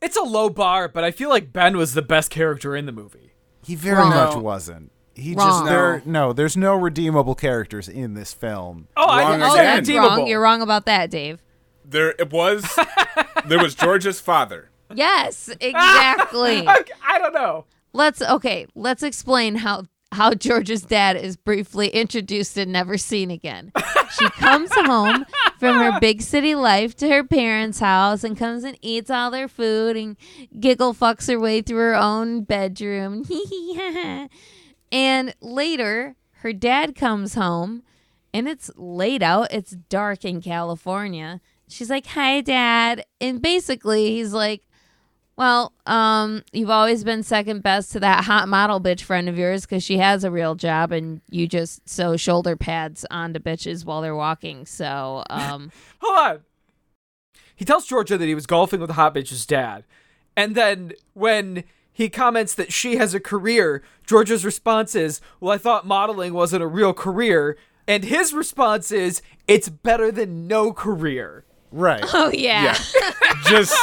It's 0.00 0.16
a 0.16 0.23
low 0.23 0.49
bar, 0.49 0.88
but 0.88 1.04
I 1.04 1.11
feel 1.11 1.28
like 1.28 1.52
Ben 1.52 1.76
was 1.76 1.94
the 1.94 2.02
best 2.02 2.30
character 2.30 2.75
in 2.75 2.87
the 2.87 2.92
movie. 2.92 3.32
He 3.64 3.75
very 3.75 3.97
Wrong. 3.99 4.11
much 4.11 4.37
wasn't. 4.37 4.92
He 5.18 5.34
Wrong. 5.34 5.48
just 5.48 5.64
there 5.64 6.02
no, 6.04 6.32
there's 6.32 6.56
no 6.56 6.75
redeemable 6.76 7.34
characters 7.34 7.88
in 7.88 8.14
this 8.14 8.32
film. 8.32 8.87
Oh, 8.96 9.04
I 9.06 9.22
Wrong 9.22 9.32
didn't 9.32 9.42
Oh, 9.50 9.52
again. 9.54 9.64
that's 9.64 9.88
redeemable. 9.88 10.16
wrong. 10.18 10.26
You're 10.28 10.40
wrong 10.40 10.62
about 10.62 10.87
that, 10.87 11.10
Dave. 11.10 11.42
There 11.84 12.10
it 12.18 12.30
was. 12.32 12.64
there 13.46 13.58
was 13.58 13.75
George's 13.75 14.20
father. 14.20 14.70
Yes, 14.94 15.48
exactly. 15.60 16.58
Okay, 16.68 16.92
I 17.06 17.18
don't 17.18 17.34
know. 17.34 17.64
let's 17.92 18.22
okay. 18.22 18.66
Let's 18.75 19.02
explain 19.02 19.56
how 19.56 19.84
how 20.12 20.32
George's 20.32 20.82
dad 20.82 21.16
is 21.16 21.37
briefly 21.37 21.88
introduced 21.88 22.56
and 22.56 22.72
never 22.72 22.96
seen 22.96 23.30
again. 23.30 23.72
She 24.18 24.28
comes 24.38 24.70
home 24.72 25.26
from 25.58 25.76
her 25.76 26.00
big 26.00 26.22
city 26.22 26.54
life 26.54 26.96
to 26.96 27.08
her 27.08 27.22
parents' 27.25 27.80
house 27.80 28.25
and 28.25 28.34
comes 28.38 28.64
and 28.64 28.78
eats 28.80 29.10
all 29.10 29.30
their 29.30 29.48
food 29.48 29.96
and 29.98 30.16
giggle 30.58 30.94
fucks 30.94 31.28
her 31.30 31.38
way 31.38 31.60
through 31.60 31.76
her 31.78 31.94
own 31.94 32.42
bedroom. 32.44 33.25
And 34.90 35.35
later, 35.40 36.16
her 36.38 36.52
dad 36.52 36.95
comes 36.95 37.35
home 37.35 37.83
and 38.33 38.49
it's 38.49 38.71
late 38.76 39.23
out. 39.23 39.52
It's 39.52 39.73
dark 39.73 40.25
in 40.25 40.40
California. 40.40 41.40
She's 41.68 41.90
like, 41.90 42.07
"Hi, 42.07 42.40
dad." 42.40 43.04
And 43.21 43.42
basically, 43.42 44.12
he's 44.12 44.33
like, 44.33 44.62
well, 45.38 45.73
um, 45.87 46.42
you've 46.50 46.68
always 46.68 47.04
been 47.04 47.23
second 47.23 47.62
best 47.62 47.92
to 47.92 48.00
that 48.00 48.25
hot 48.25 48.49
model 48.49 48.80
bitch 48.80 49.02
friend 49.02 49.28
of 49.28 49.38
yours 49.38 49.64
because 49.64 49.85
she 49.85 49.99
has 49.99 50.25
a 50.25 50.33
real 50.33 50.57
job 50.57 50.90
and 50.90 51.21
you 51.30 51.47
just 51.47 51.88
sew 51.88 52.16
shoulder 52.16 52.57
pads 52.57 53.07
onto 53.09 53.38
bitches 53.38 53.85
while 53.85 54.02
they're 54.02 54.16
walking. 54.16 54.66
So, 54.66 55.23
um, 55.30 55.71
Hold 56.00 56.18
on. 56.18 56.40
He 57.54 57.64
tells 57.64 57.87
Georgia 57.87 58.18
that 58.18 58.26
he 58.26 58.35
was 58.35 58.47
golfing 58.47 58.80
with 58.80 58.88
the 58.88 58.95
hot 58.95 59.14
bitch's 59.14 59.47
dad. 59.47 59.85
And 60.37 60.57
then 60.57 60.92
when 61.14 61.62
he 61.99 62.09
comments 62.09 62.55
that 62.55 62.73
she 62.73 62.95
has 62.97 63.12
a 63.12 63.19
career, 63.19 63.83
Georgia's 64.07 64.45
response 64.45 64.95
is, 64.95 65.21
Well, 65.40 65.52
I 65.52 65.59
thought 65.59 65.85
modeling 65.85 66.33
wasn't 66.33 66.62
a 66.62 66.67
real 66.69 66.93
career. 66.95 67.59
And 67.88 68.05
his 68.05 68.33
response 68.33 68.93
is, 68.93 69.21
It's 69.49 69.69
better 69.69 70.12
than 70.12 70.47
no 70.47 70.73
career. 70.73 71.45
Right. 71.73 72.05
oh 72.14 72.31
yeah, 72.33 72.78
Just 73.47 73.76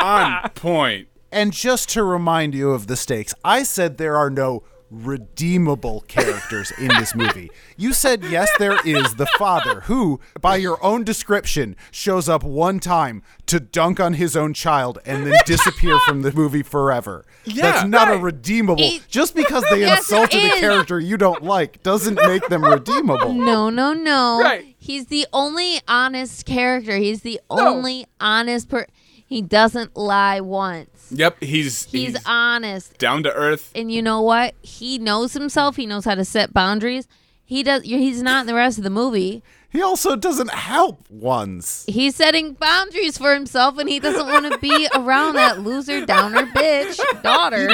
on 0.00 0.48
point. 0.50 1.08
and 1.32 1.52
just 1.52 1.88
to 1.90 2.04
remind 2.04 2.54
you 2.54 2.70
of 2.70 2.86
the 2.86 2.94
stakes, 2.96 3.34
I 3.44 3.64
said 3.64 3.98
there 3.98 4.16
are 4.16 4.30
no 4.30 4.62
redeemable 4.90 6.00
characters 6.08 6.72
in 6.78 6.88
this 6.88 7.14
movie. 7.14 7.50
You 7.76 7.92
said 7.92 8.24
yes, 8.24 8.48
there 8.58 8.78
is 8.86 9.14
the 9.14 9.26
father 9.38 9.80
who, 9.82 10.20
by 10.40 10.56
your 10.56 10.82
own 10.84 11.04
description, 11.04 11.76
shows 11.90 12.28
up 12.28 12.42
one 12.42 12.80
time 12.80 13.22
to 13.46 13.60
dunk 13.60 14.00
on 14.00 14.14
his 14.14 14.36
own 14.36 14.54
child 14.54 14.98
and 15.04 15.26
then 15.26 15.34
disappear 15.46 15.98
from 16.00 16.22
the 16.22 16.32
movie 16.32 16.62
forever. 16.62 17.24
Yeah, 17.44 17.62
That's 17.72 17.88
not 17.88 18.12
a 18.12 18.18
redeemable. 18.18 18.82
It- 18.82 19.02
Just 19.08 19.34
because 19.34 19.64
they 19.70 19.80
Yes, 19.90 20.00
insulted 20.00 20.44
a 20.44 20.60
character 20.60 21.00
you 21.00 21.16
don't 21.16 21.42
like 21.42 21.82
doesn't 21.82 22.18
make 22.26 22.48
them 22.48 22.64
redeemable. 22.64 23.32
No, 23.32 23.70
no, 23.70 23.92
no. 23.92 24.40
Right. 24.42 24.74
He's 24.78 25.06
the 25.06 25.26
only 25.32 25.80
honest 25.88 26.46
character. 26.46 26.96
He's 26.96 27.20
the 27.22 27.40
only 27.50 28.06
honest 28.20 28.68
per. 28.68 28.86
He 29.30 29.42
doesn't 29.42 29.96
lie 29.96 30.40
once. 30.40 31.12
Yep, 31.12 31.40
he's 31.40 31.84
He's, 31.84 32.14
he's, 32.14 32.22
honest. 32.26 32.98
down 32.98 33.22
to 33.22 33.32
earth. 33.32 33.70
And 33.76 33.90
you 33.92 34.02
know 34.02 34.20
what? 34.20 34.56
He 34.60 34.98
knows 34.98 35.34
himself. 35.34 35.76
He 35.76 35.86
knows 35.86 36.04
how 36.04 36.16
to 36.16 36.24
set 36.24 36.52
boundaries. 36.52 37.06
He 37.44 37.62
does. 37.62 37.84
He's 37.84 38.22
not 38.24 38.40
in 38.40 38.46
the 38.48 38.54
rest 38.54 38.78
of 38.78 38.82
the 38.82 38.90
movie. 38.90 39.44
He 39.70 39.82
also 39.82 40.16
doesn't 40.16 40.50
help 40.50 41.08
once. 41.08 41.84
He's 41.86 42.16
setting 42.16 42.54
boundaries 42.54 43.18
for 43.18 43.32
himself, 43.32 43.78
and 43.78 43.88
he 43.88 44.00
doesn't 44.00 44.26
want 44.26 44.52
to 44.52 44.58
be 44.58 44.88
around 44.96 45.36
that 45.36 45.60
loser 45.60 46.04
downer 46.04 46.46
bitch 46.46 46.98
daughter. 47.22 47.70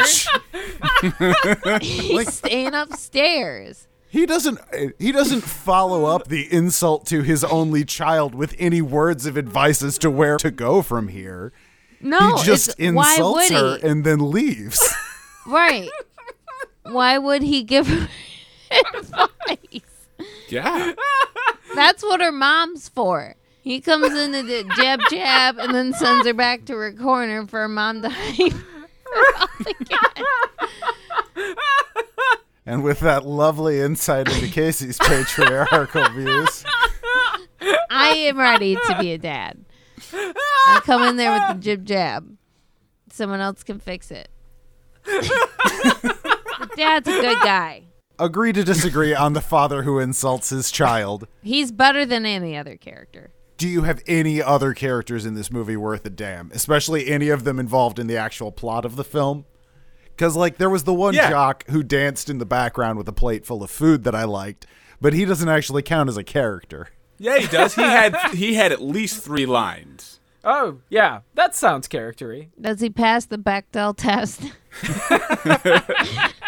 He's 1.81 2.35
staying 2.35 2.75
upstairs. 2.75 3.89
He 4.17 4.25
doesn't 4.25 4.59
uh, 4.73 4.93
he 4.99 5.13
doesn't 5.13 5.43
follow 5.43 6.07
up 6.07 6.29
the 6.29 6.51
insult 6.51 7.05
to 7.09 7.21
his 7.21 7.45
only 7.45 7.85
child 7.85 8.35
with 8.35 8.57
any 8.59 8.81
words 8.81 9.27
of 9.27 9.37
advice 9.37 9.83
as 9.83 9.99
to 9.99 10.11
where 10.11 10.39
to 10.39 10.51
go 10.51 10.81
from 10.81 11.09
here. 11.09 11.53
No, 12.01 12.37
he 12.37 12.45
just 12.45 12.71
it's, 12.79 12.95
why 12.95 13.11
insults 13.11 13.51
would 13.51 13.59
her 13.59 13.79
and 13.83 14.05
then 14.05 14.31
leaves. 14.31 14.83
Right. 15.49 15.89
Why 16.83 17.19
would 17.19 17.43
he 17.43 17.63
give 17.63 17.87
her 17.87 18.09
advice? 18.97 20.09
Yeah. 20.49 20.95
That's 21.77 22.03
what 22.03 22.21
her 22.21 22.33
mom's 22.33 22.89
for. 22.89 23.37
He 23.61 23.81
comes 23.81 24.13
in 24.13 24.33
to 24.33 24.43
do 24.43 24.69
jab 24.77 24.99
jab 25.09 25.59
and 25.59 25.73
then 25.73 25.93
sends 25.93 26.27
her 26.27 26.35
back 26.35 26.65
to 26.65 26.75
her 26.75 26.93
corner 26.93 27.47
for 27.47 27.61
her 27.61 27.69
mom 27.69 28.03
to 28.03 28.09
hype 28.09 28.55
her 28.55 29.43
up 29.43 29.61
again. 29.61 30.25
And 32.67 32.83
with 32.83 33.01
that 33.01 33.25
lovely 33.25 33.81
insight 33.81 34.29
into 34.29 34.49
Casey's 34.49 34.99
patriarchal 34.99 36.09
views, 36.15 36.65
I 37.91 38.09
am 38.17 38.39
ready 38.39 38.75
to 38.75 38.97
be 39.01 39.13
a 39.13 39.19
dad. 39.19 39.65
I 40.13 40.81
come 40.85 41.03
in 41.05 41.17
there 41.17 41.33
with 41.33 41.57
the 41.57 41.63
jib 41.63 41.85
jab. 41.85 42.37
Someone 43.11 43.41
else 43.41 43.63
can 43.63 43.79
fix 43.79 44.11
it. 44.11 44.29
The 45.05 46.69
Dad's 46.77 47.09
a 47.09 47.13
good 47.21 47.39
guy. 47.43 47.85
agree 48.19 48.53
to 48.53 48.65
disagree 48.65 49.15
on 49.15 49.33
the 49.33 49.41
father 49.41 49.83
who 49.83 49.99
insults 49.99 50.51
his 50.51 50.71
child. 50.71 51.27
He's 51.43 51.71
better 51.73 52.05
than 52.05 52.27
any 52.27 52.57
other 52.57 52.77
character. 52.77 53.31
Do 53.57 53.69
you 53.69 53.83
have 53.83 54.03
any 54.07 54.43
other 54.43 54.75
characters 54.75 55.25
in 55.25 55.35
this 55.35 55.51
movie 55.51 55.77
worth 55.77 56.05
a 56.05 56.11
damn? 56.11 56.51
Especially 56.53 57.09
any 57.09 57.31
of 57.31 57.45
them 57.45 57.59
involved 57.59 57.99
in 57.99 58.07
the 58.07 58.17
actual 58.17 58.53
plot 58.53 58.85
of 58.85 58.97
the 58.97 59.05
film? 59.05 59.47
Because, 60.17 60.35
like, 60.35 60.57
there 60.57 60.71
was 60.71 60.85
the 60.85 60.95
one 60.95 61.13
Yeah. 61.15 61.29
jock 61.29 61.65
who 61.69 61.83
danced 61.83 62.31
in 62.31 62.39
the 62.39 62.47
background 62.47 62.97
with 62.97 63.07
a 63.07 63.13
plate 63.13 63.45
full 63.45 63.63
of 63.63 63.71
food 63.71 64.03
that 64.05 64.15
I 64.15 64.25
liked, 64.25 64.67
but 65.01 65.13
he 65.13 65.27
doesn't 65.27 65.49
actually 65.49 65.83
count 65.83 66.09
as 66.09 66.17
a 66.17 66.25
character. 66.25 66.89
Yeah, 67.19 67.39
he 67.39 67.47
does. 67.47 67.75
He 67.75 67.83
had 67.83 68.17
he 68.35 68.55
had 68.55 68.73
at 68.73 68.81
least 68.81 69.23
three 69.23 69.45
lines. 69.47 70.21
Oh, 70.43 70.79
yeah. 70.89 71.21
That 71.35 71.55
sounds 71.55 71.87
charactery. 71.89 72.49
Does 72.61 72.81
he 72.81 72.89
pass 72.89 73.27
the 73.27 73.37
Bechdel 73.39 73.95
test? 73.97 74.41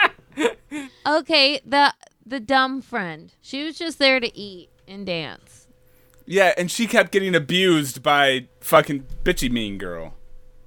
okay, 1.06 1.60
the 1.64 1.94
the 2.26 2.40
dumb 2.40 2.82
friend. 2.82 3.32
She 3.40 3.64
was 3.64 3.78
just 3.78 3.98
there 3.98 4.20
to 4.20 4.36
eat 4.38 4.68
and 4.86 5.06
dance. 5.06 5.66
Yeah, 6.26 6.52
and 6.58 6.70
she 6.70 6.86
kept 6.86 7.10
getting 7.10 7.34
abused 7.34 8.02
by 8.02 8.48
fucking 8.60 9.04
bitchy 9.24 9.50
mean 9.50 9.78
girl. 9.78 10.14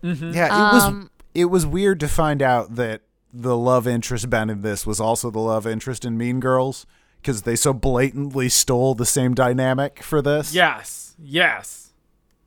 Yeah, 0.02 0.14
it 0.16 0.74
was 0.74 0.84
Um, 0.84 1.12
it 1.34 1.46
was 1.46 1.66
weird 1.66 2.00
to 2.02 2.08
find 2.08 2.42
out 2.42 2.76
that 2.76 3.02
the 3.34 3.58
love 3.58 3.88
interest 3.88 4.30
Ben 4.30 4.50
in 4.50 4.62
this 4.62 4.86
was 4.86 5.00
also 5.00 5.30
the 5.30 5.40
love 5.40 5.66
interest 5.66 6.04
in 6.04 6.18
Mean 6.18 6.40
Girls 6.40 6.86
because 7.22 7.44
they 7.44 7.56
so 7.56 7.74
blatantly 7.74 8.50
stole 8.50 8.96
the 8.96 9.06
same 9.06 9.34
dynamic 9.34 10.04
for 10.04 10.22
this. 10.22 10.54
Yes. 10.54 11.16
Yes. 11.20 11.94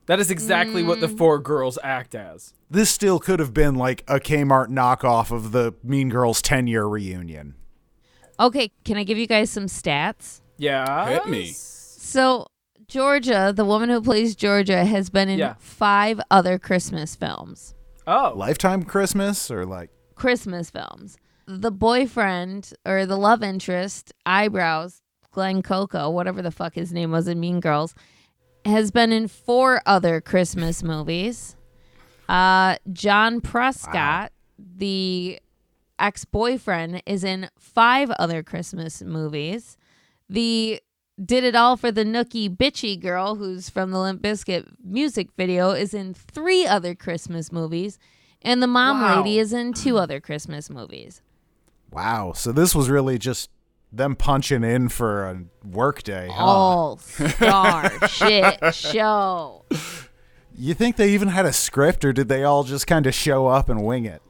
That 0.07 0.21
is 0.21 0.31
exactly 0.31 0.83
what 0.83 1.01
the 1.01 1.07
mm. 1.07 1.17
four 1.17 1.39
girls 1.39 1.79
act 1.83 2.15
as. 2.15 2.53
This 2.71 2.91
still 2.91 3.19
could 3.19 3.41
have 3.41 3.55
been 3.55 3.75
like 3.75 4.03
a 4.07 4.21
Kmart 4.21 4.69
knockoff 4.69 5.31
of 5.31 5.53
the 5.53 5.75
Mean 5.83 6.11
Girls 6.11 6.43
10 6.43 6.67
year 6.67 6.85
reunion. 6.85 7.55
Okay, 8.39 8.71
can 8.85 8.97
I 8.97 9.05
give 9.05 9.17
you 9.17 9.27
guys 9.27 9.49
some 9.51 9.67
stats? 9.67 10.41
Yeah. 10.59 11.09
Hit 11.09 11.29
me. 11.29 11.47
So 11.47 12.47
Georgia, 12.87 13.53
the 13.55 13.65
woman 13.65 13.89
who 13.89 14.03
plays 14.03 14.35
Georgia, 14.35 14.85
has 14.85 15.09
been 15.09 15.29
in 15.29 15.39
Yeah. 15.39 15.55
five 15.59 16.21
other 16.31 16.59
Christmas 16.59 17.15
films. 17.17 17.74
Oh. 18.07 18.33
Lifetime 18.35 18.83
Christmas 18.83 19.51
or 19.51 19.65
like 19.65 19.91
Christmas 20.15 20.71
films. 20.71 21.17
The 21.47 21.71
boyfriend 21.71 22.73
or 22.87 23.07
the 23.07 23.17
love 23.19 23.43
interest, 23.43 24.13
eyebrows, 24.25 25.03
Glenn 25.31 25.63
Coco, 25.63 26.09
whatever 26.11 26.41
the 26.43 26.51
fuck 26.51 26.75
his 26.75 26.93
name 26.93 27.11
was 27.11 27.29
in 27.29 27.41
Mean 27.41 27.61
Girls, 27.61 27.95
has 28.65 28.91
been 28.91 29.13
in 29.13 29.29
four 29.29 29.83
other 29.85 30.21
Christmas 30.21 30.83
movies. 30.83 31.57
Uh, 32.29 32.77
John 32.93 33.41
Prescott, 33.41 34.33
the 34.59 35.39
ex 35.99 36.25
boyfriend, 36.25 37.03
is 37.05 37.25
in 37.25 37.51
five 37.59 38.11
other 38.13 38.43
Christmas 38.43 39.03
movies. 39.03 39.77
The 40.29 40.81
did 41.23 41.45
it 41.45 41.55
all 41.55 41.77
for 41.77 41.93
the 41.93 42.05
nookie 42.05 42.55
bitchy 42.55 43.01
girl 43.01 43.37
who's 43.37 43.69
from 43.71 43.91
the 43.91 43.99
Limp 44.01 44.23
Bizkit 44.23 44.67
music 44.83 45.29
video 45.37 45.71
is 45.71 45.95
in 45.95 46.15
three 46.15 46.67
other 46.67 46.95
Christmas 46.95 47.53
movies. 47.53 47.99
And 48.43 48.63
the 48.63 48.67
mom 48.67 49.01
Wow. 49.01 49.19
lady 49.19 49.39
is 49.39 49.53
in 49.53 49.73
two 49.73 49.97
other 49.99 50.21
Christmas 50.21 50.69
movies. 50.69 51.23
wow. 51.91 52.33
So 52.35 52.51
this 52.53 52.75
was 52.75 52.91
really 52.91 53.19
just 53.19 53.49
them 53.93 54.17
punching 54.17 54.65
in 54.65 54.89
for 54.89 55.25
a 55.25 55.45
workday. 55.65 56.29
Huh? 56.29 56.45
All 56.45 56.97
star 56.99 57.91
shit 58.09 58.75
show. 58.75 59.65
You 60.57 60.75
think 60.75 60.97
they 60.97 61.11
even 61.11 61.29
had 61.29 61.47
a 61.47 61.53
script 61.53 62.05
or 62.05 62.13
did 62.13 62.29
they 62.29 62.43
all 62.43 62.65
just 62.65 62.87
kind 62.89 63.07
of 63.07 63.15
show 63.15 63.47
up 63.47 63.69
and 63.69 63.85
wing 63.85 64.05
it? 64.05 64.21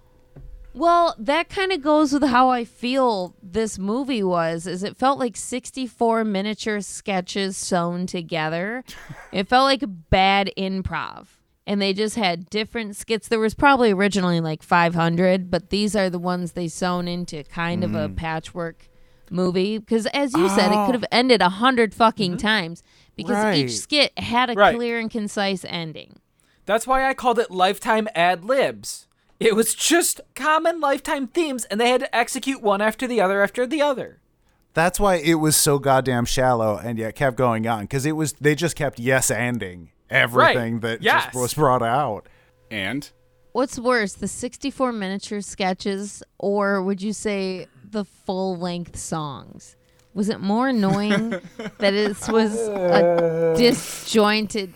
Well, 0.75 1.14
that 1.19 1.49
kind 1.49 1.71
of 1.71 1.81
goes 1.81 2.12
with 2.12 2.25
how 2.25 2.50
I 2.50 2.64
feel 2.64 3.37
this 3.40 3.78
movie 3.78 4.25
was. 4.25 4.66
Is 4.66 4.83
it 4.83 4.97
felt 4.97 5.21
like 5.21 5.37
64 5.37 6.25
miniature 6.25 6.81
sketches 6.81 7.57
sewn 7.57 8.07
together. 8.07 8.83
it 9.33 9.49
felt 9.49 9.64
like 9.64 9.85
bad 10.11 10.50
improv. 10.59 11.28
And 11.66 11.81
they 11.81 11.95
just 11.95 12.16
had 12.16 12.50
different 12.50 12.97
skits. 12.97 13.28
There 13.28 13.38
was 13.38 13.54
probably 13.54 13.93
originally 13.93 14.40
like 14.40 14.62
500, 14.62 15.50
but 15.50 15.71
these 15.71 15.95
are 15.97 16.11
the 16.11 16.19
ones 16.19 16.52
they 16.52 16.69
sewn 16.69 17.09
into 17.09 17.45
kind 17.45 17.85
of 17.85 17.95
a 17.95 18.09
mm. 18.09 18.16
patchwork 18.16 18.88
movie 19.31 19.78
because 19.78 20.07
as 20.07 20.35
you 20.35 20.49
said, 20.49 20.73
it 20.73 20.76
oh. 20.76 20.87
could 20.87 20.95
have 20.95 21.04
ended 21.11 21.40
a 21.40 21.49
hundred 21.49 21.95
fucking 21.95 22.33
mm-hmm. 22.33 22.47
times 22.47 22.83
because 23.16 23.37
Right. 23.37 23.59
each 23.59 23.78
skit 23.78 24.19
had 24.19 24.50
a 24.50 24.54
Right. 24.54 24.75
clear 24.75 24.99
and 24.99 25.11
concise 25.11 25.64
ending. 25.64 26.21
That's 26.66 26.87
why 26.87 27.09
I 27.09 27.14
called 27.14 27.38
it 27.38 27.50
Lifetime 27.50 28.09
Ad 28.14 28.45
Libs. 28.45 29.07
It 29.41 29.55
was 29.57 29.75
just 29.75 30.21
common 30.35 30.81
Lifetime 30.81 31.26
themes, 31.26 31.64
and 31.67 31.81
they 31.81 31.91
had 31.91 32.00
to 32.00 32.17
execute 32.17 32.62
one 32.62 32.81
after 32.81 33.07
the 33.07 33.21
other 33.21 33.43
after 33.43 33.67
the 33.67 33.83
other. 33.83 34.21
That's 34.75 34.99
why 34.99 35.17
it 35.17 35.35
was 35.35 35.57
so 35.57 35.79
goddamn 35.79 36.25
shallow 36.25 36.79
and 36.83 36.99
yet 36.99 37.14
kept 37.14 37.37
going 37.37 37.67
on 37.67 37.83
because 37.83 38.07
it 38.07 38.12
was 38.12 38.33
they 38.35 38.55
just 38.55 38.75
kept 38.76 38.99
yes 38.99 39.31
anding 39.31 39.88
everything 40.11 40.81
that 40.81 41.00
Yes. 41.03 41.25
just 41.26 41.37
was 41.37 41.55
brought 41.55 41.83
out. 41.83 42.29
And 42.71 43.09
What's 43.53 43.79
worse, 43.79 44.14
the 44.14 44.26
64 44.26 44.91
miniature 44.93 45.41
sketches, 45.41 46.25
or 46.38 46.83
would 46.83 47.00
you 47.00 47.12
say 47.12 47.69
the 47.88 48.05
full 48.05 48.57
length 48.57 48.97
songs? 48.97 49.76
Was 50.12 50.29
it 50.29 50.41
more 50.41 50.69
annoying 50.69 51.31
that 51.79 51.91
this 51.93 52.29
was 52.29 52.53
a 52.69 53.55
disjointed 53.57 54.73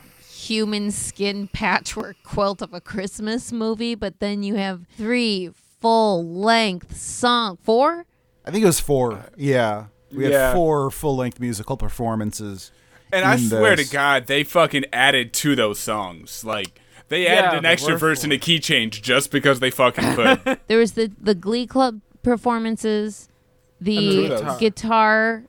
human 0.49 0.91
skin 0.91 1.49
patchwork 1.49 2.17
quilt 2.25 2.63
of 2.63 2.73
a 2.73 2.81
Christmas 2.81 3.53
movie, 3.53 3.95
but 3.95 4.19
then 4.21 4.43
you 4.43 4.55
have 4.57 4.87
three 4.97 5.51
full 5.81 6.25
length 6.27 6.97
song 6.97 7.59
four? 7.63 8.07
I 8.45 8.51
think 8.51 8.63
it 8.63 8.67
was 8.67 8.81
four. 8.81 9.27
Yeah, 9.37 9.87
we 10.13 10.25
had 10.25 10.33
Yeah. 10.33 10.55
four 10.55 10.91
full 10.91 11.17
length 11.17 11.39
musical 11.41 11.77
performances. 11.77 12.73
and 13.13 13.25
I 13.25 13.35
in 13.35 13.41
swear 13.49 13.75
to. 13.77 13.85
God, 13.85 14.27
they 14.27 14.45
fucking 14.45 14.85
added 14.93 15.33
to 15.35 15.55
those 15.57 15.79
songs. 15.79 16.45
Like 16.45 16.81
they 17.09 17.25
Yeah, 17.25 17.35
added 17.37 17.59
an 17.59 17.65
extra 17.67 17.97
verse 17.99 18.23
and 18.25 18.33
a 18.33 18.39
key 18.39 18.59
change 18.59 19.01
just 19.03 19.31
because 19.31 19.61
they 19.61 19.71
fucking 19.71 20.05
could. 20.15 20.61
There 20.67 20.79
was 20.79 20.93
the 20.93 21.11
the 21.21 21.35
Glee 21.35 21.67
Club 21.67 22.01
performances, 22.23 23.29
the 23.81 24.27
And 24.27 24.47
the 24.49 24.57
guitar 24.59 25.45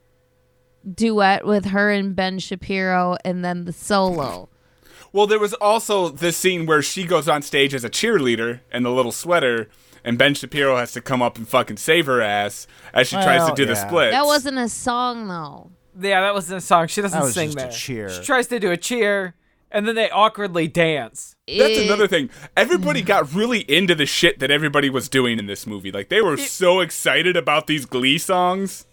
duet 0.96 1.46
with 1.46 1.66
her 1.66 1.92
and 1.92 2.16
Ben 2.16 2.40
Shapiro, 2.40 3.18
and 3.26 3.44
then 3.44 3.66
the 3.66 3.74
solo. 3.74 4.50
Well, 5.12 5.28
there 5.28 5.40
was 5.40 5.54
also 5.56 6.10
this 6.10 6.38
scene 6.38 6.66
where 6.66 6.82
she 6.82 7.04
goes 7.04 7.28
on 7.28 7.42
stage 7.42 7.74
as 7.74 7.84
a 7.84 7.90
cheerleader 7.90 8.60
in 8.72 8.84
the 8.84 8.92
little 8.92 9.12
sweater, 9.12 9.70
and 10.04 10.18
Ben 10.18 10.34
Shapiro 10.36 10.78
has 10.78 10.92
to 10.94 11.02
come 11.02 11.22
up 11.22 11.38
and 11.38 11.48
fucking 11.48 11.78
save 11.78 12.06
her 12.06 12.22
ass 12.22 12.68
as 12.94 13.08
she 13.08 13.16
tries 13.16 13.42
to 13.42 13.48
Well, 13.48 13.56
do 13.56 13.66
the 13.66 13.76
split. 13.76 14.12
That 14.12 14.26
wasn't 14.26 14.58
a 14.58 14.70
song 14.70 15.28
though. 15.28 15.72
Yeah, 16.00 16.22
that 16.22 16.34
wasn't 16.34 16.60
a 16.60 16.62
song. 16.62 16.88
She 16.88 17.02
doesn't 17.02 17.18
That 17.20 17.26
was 17.26 17.34
sing 17.34 17.48
just 17.52 17.58
a 17.58 17.62
there. 17.64 17.72
cheer. 17.72 18.10
She 18.10 18.22
tries 18.24 18.48
to 18.48 18.60
do 18.60 18.72
a 18.72 18.78
cheer, 18.78 19.34
and 19.72 19.88
then 19.88 19.96
they 19.96 20.10
awkwardly 20.10 20.68
dance. 20.68 21.36
That's 21.48 21.78
It- 21.80 21.86
another 21.88 22.08
thing. 22.08 22.30
Everybody 22.56 23.02
got 23.02 23.34
really 23.34 23.62
into 23.62 23.96
the 23.96 24.06
shit 24.06 24.40
that 24.40 24.52
everybody 24.52 24.90
was 24.90 25.10
doing 25.10 25.40
in 25.40 25.48
this 25.48 25.66
movie. 25.68 25.92
Like 25.92 26.10
they 26.10 26.22
were 26.22 26.38
so 26.38 26.80
excited 26.80 27.36
about 27.36 27.68
these 27.68 27.86
Glee 27.86 28.18
songs. 28.20 28.86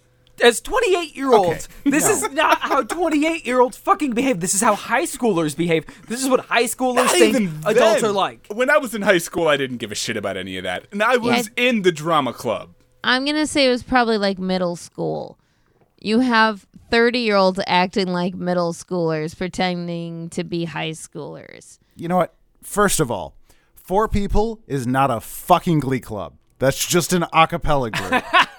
As 0.43 0.61
28 0.61 1.17
year 1.17 1.33
olds, 1.33 1.69
Okay, 1.81 1.91
this 1.91 2.05
no. 2.05 2.11
is 2.11 2.31
not 2.33 2.59
how 2.61 2.83
28 2.83 3.47
year 3.47 3.61
olds 3.61 3.77
fucking 3.77 4.13
behave. 4.13 4.41
This 4.41 4.55
is 4.55 4.61
how 4.61 4.75
high 4.75 5.05
schoolers 5.05 5.57
behave. 5.57 5.87
This 6.09 6.23
is 6.23 6.29
what 6.29 6.41
high 6.41 6.65
schoolers 6.65 6.97
Not 6.97 7.11
think 7.11 7.51
adults 7.65 8.03
then. 8.03 8.11
are 8.11 8.13
like. 8.13 8.47
When 8.53 8.69
I 8.71 8.77
was 8.79 8.95
in 8.95 9.03
high 9.03 9.19
school, 9.19 9.49
I 9.49 9.57
didn't 9.57 9.79
give 9.79 9.93
a 9.93 9.95
shit 9.95 10.17
about 10.17 10.37
any 10.37 10.57
of 10.59 10.65
that, 10.65 10.87
and 10.93 11.03
I 11.03 11.17
was 11.17 11.51
in 11.57 11.83
the 11.83 11.93
drama 11.93 12.33
club. 12.33 12.71
I'm 13.03 13.25
gonna 13.25 13.47
say 13.47 13.67
it 13.67 13.71
was 13.71 13.83
probably 13.83 14.19
like 14.19 14.39
middle 14.39 14.77
school. 14.77 15.39
You 16.01 16.21
have 16.21 16.67
30 16.91 17.19
year 17.21 17.37
olds 17.37 17.61
acting 17.67 18.09
like 18.09 18.35
middle 18.35 18.73
schoolers, 18.73 19.37
pretending 19.37 20.29
to 20.31 20.45
be 20.45 20.65
high 20.67 20.91
schoolers. 20.91 21.79
You 21.97 22.09
know 22.09 22.17
what? 22.17 22.35
First 22.63 23.01
of 23.01 23.11
all, 23.11 23.35
four 23.75 24.07
people 24.09 24.61
is 24.67 24.87
not 24.87 25.11
a 25.11 25.21
fucking 25.21 25.81
glee 25.81 26.01
club. 26.01 26.35
That's 26.59 26.87
just 26.87 27.13
an 27.13 27.25
a 27.33 27.47
cappella 27.47 27.91
group. 27.91 28.25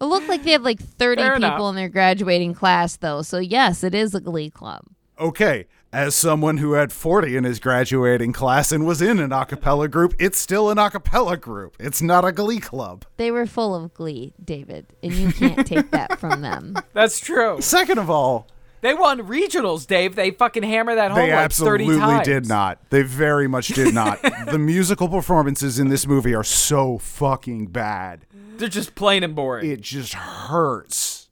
It 0.00 0.04
looked 0.04 0.28
like 0.28 0.42
they 0.44 0.52
had 0.52 0.62
like 0.62 0.80
30 0.80 1.20
Fair 1.22 1.32
people 1.34 1.46
enough. 1.46 1.68
in 1.70 1.76
their 1.76 1.88
graduating 1.88 2.54
class, 2.54 2.96
though. 2.96 3.22
So, 3.22 3.38
yes, 3.38 3.84
it 3.84 3.94
is 3.94 4.14
a 4.14 4.20
glee 4.20 4.50
club. 4.50 4.84
okay, 5.18 5.66
as 5.92 6.14
someone 6.14 6.58
who 6.58 6.74
had 6.74 6.92
40 6.92 7.36
in 7.36 7.42
his 7.44 7.58
graduating 7.58 8.32
class 8.32 8.70
and 8.70 8.86
was 8.86 9.02
in 9.02 9.18
an 9.18 9.32
a 9.32 9.44
cappella 9.44 9.88
group, 9.88 10.14
it's 10.20 10.38
still 10.38 10.70
an 10.70 10.78
a 10.78 10.88
cappella 10.88 11.36
group. 11.36 11.76
It's 11.80 12.00
not 12.00 12.24
a 12.24 12.30
glee 12.30 12.60
club. 12.60 13.04
They 13.16 13.30
were 13.32 13.44
full 13.44 13.74
of 13.74 13.92
glee, 13.92 14.32
David, 14.42 14.86
and 15.02 15.12
you 15.12 15.32
can't 15.32 15.66
take 15.66 15.90
that 15.90 16.18
from 16.20 16.42
them. 16.42 16.76
That's 16.94 17.18
true. 17.18 17.60
Second 17.60 17.98
of 17.98 18.08
all, 18.08 18.46
They 18.82 18.94
won 18.94 19.26
regionals, 19.26 19.84
Dave. 19.86 20.14
They 20.14 20.30
fucking 20.30 20.62
hammer 20.62 20.94
that 20.94 21.10
home 21.10 21.18
they 21.26 21.32
like 21.34 21.50
30 21.52 21.84
absolutely 21.84 21.96
times. 21.98 22.24
did 22.26 22.46
not. 22.48 22.78
They 22.90 23.02
very 23.02 23.48
much 23.48 23.68
did 23.68 23.92
not. 23.92 24.22
the 24.46 24.58
musical 24.60 25.08
performances 25.08 25.78
in 25.80 25.88
this 25.88 26.06
movie 26.06 26.34
are 26.36 26.44
so 26.44 26.98
fucking 26.98 27.66
bad. 27.66 28.24
They're 28.60 28.68
just 28.68 28.94
plain 28.94 29.22
and 29.22 29.34
boring. 29.34 29.70
It 29.70 29.80
just 29.80 30.12
hurts. 30.12 31.30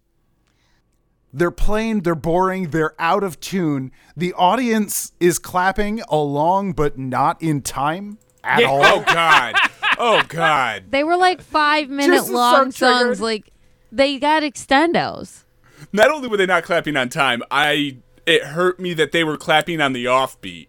They're 1.30 1.50
plain, 1.50 2.00
they're 2.00 2.14
boring, 2.14 2.70
they're 2.70 2.94
out 2.98 3.22
of 3.22 3.38
tune. 3.38 3.92
The 4.16 4.32
audience 4.32 5.12
is 5.20 5.38
clapping 5.38 6.00
along, 6.08 6.72
but 6.72 6.96
not 6.98 7.40
in 7.42 7.60
time 7.60 8.16
at 8.42 8.64
all. 8.64 8.82
Oh 8.82 9.04
God! 9.06 9.54
Oh 9.98 10.22
God! 10.26 10.84
They 10.88 11.04
were 11.04 11.18
like 11.18 11.42
five 11.42 11.90
minute 11.90 12.14
Just 12.14 12.30
long 12.30 12.70
so 12.70 12.86
triggered. 12.88 13.06
songs. 13.08 13.20
Like, 13.20 13.52
they 13.92 14.18
got 14.18 14.42
extendos. 14.42 15.44
Not 15.92 16.10
only 16.10 16.28
were 16.28 16.38
they 16.38 16.46
not 16.46 16.64
clapping 16.64 16.96
on 16.96 17.10
time, 17.10 17.42
I 17.50 17.98
it 18.24 18.42
hurt 18.42 18.80
me 18.80 18.94
that 18.94 19.12
they 19.12 19.22
were 19.22 19.36
clapping 19.36 19.82
on 19.82 19.92
the 19.92 20.06
offbeat. 20.06 20.68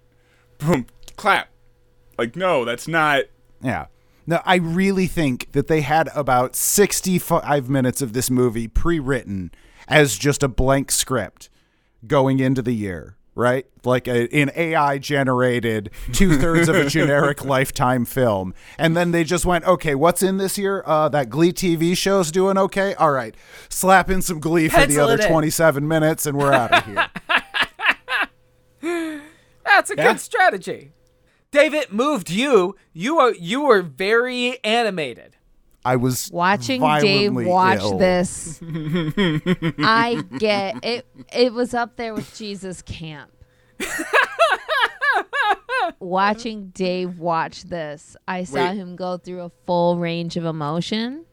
Boom, 0.57 0.87
clap. 1.15 1.47
Like 2.17 2.35
no, 2.35 2.65
that's 2.65 2.85
not. 2.85 3.23
Yeah. 3.61 3.85
No, 4.29 4.39
I 4.45 4.57
really 4.57 5.07
think 5.07 5.51
that 5.53 5.65
they 5.65 5.81
had 5.81 6.07
about 6.13 6.55
65 6.55 7.67
minutes 7.67 7.99
of 8.03 8.13
this 8.13 8.29
movie 8.29 8.67
pre 8.67 8.99
written 8.99 9.49
as 9.87 10.19
just 10.19 10.43
a 10.43 10.47
blank 10.47 10.91
script 10.91 11.49
going 12.05 12.39
into 12.39 12.61
the 12.61 12.73
year, 12.73 13.17
right? 13.33 13.65
Like 13.83 14.07
a, 14.07 14.31
an 14.31 14.51
AI 14.55 14.99
generated 14.99 15.89
two 16.13 16.37
thirds 16.37 16.69
of 16.69 16.75
a 16.75 16.87
generic 16.87 17.43
lifetime 17.43 18.05
film. 18.05 18.53
And 18.77 18.95
then 18.95 19.09
they 19.09 19.23
just 19.23 19.45
went, 19.47 19.65
okay, 19.65 19.95
what's 19.95 20.21
in 20.21 20.37
this 20.37 20.59
year? 20.59 20.83
Uh, 20.85 21.09
that 21.09 21.31
Glee 21.31 21.51
TV 21.51 21.97
show's 21.97 22.31
doing 22.31 22.55
okay. 22.55 22.93
All 22.93 23.11
right. 23.11 23.33
Slap 23.67 24.11
in 24.11 24.21
some 24.21 24.39
Glee 24.39 24.69
for 24.69 24.85
the 24.85 24.99
other 24.99 25.17
27 25.17 25.87
minutes 25.87 26.27
and 26.27 26.37
we're 26.37 26.53
out 26.53 26.71
of 26.71 26.85
here. 26.85 27.07
That's 29.65 29.89
a 29.89 29.95
Yeah. 29.97 30.11
good 30.11 30.19
strategy. 30.19 30.91
Dave, 31.51 31.73
it 31.73 31.91
moved 31.91 32.29
you. 32.29 32.75
You 32.93 33.17
are 33.19 33.33
you 33.33 33.61
were 33.61 33.81
very 33.81 34.63
animated. 34.63 35.35
I 35.83 35.95
was 35.95 36.29
Watching 36.31 36.81
Dave 36.81 37.33
watch 37.33 37.79
ill. 37.79 37.97
this, 37.97 38.59
I 38.63 40.23
get 40.37 40.83
it. 40.83 41.07
It 41.33 41.53
was 41.53 41.73
up 41.73 41.95
there 41.95 42.13
with 42.13 42.35
Jesus 42.35 42.81
Camp. 42.81 43.31
Watching 45.99 46.67
Dave 46.69 47.17
watch 47.19 47.63
this, 47.63 48.15
I 48.27 48.43
saw 48.43 48.55
Wait. 48.69 48.75
him 48.75 48.95
go 48.95 49.17
through 49.17 49.41
a 49.41 49.51
full 49.65 49.97
range 49.97 50.37
of 50.37 50.45
emotion. 50.45 51.25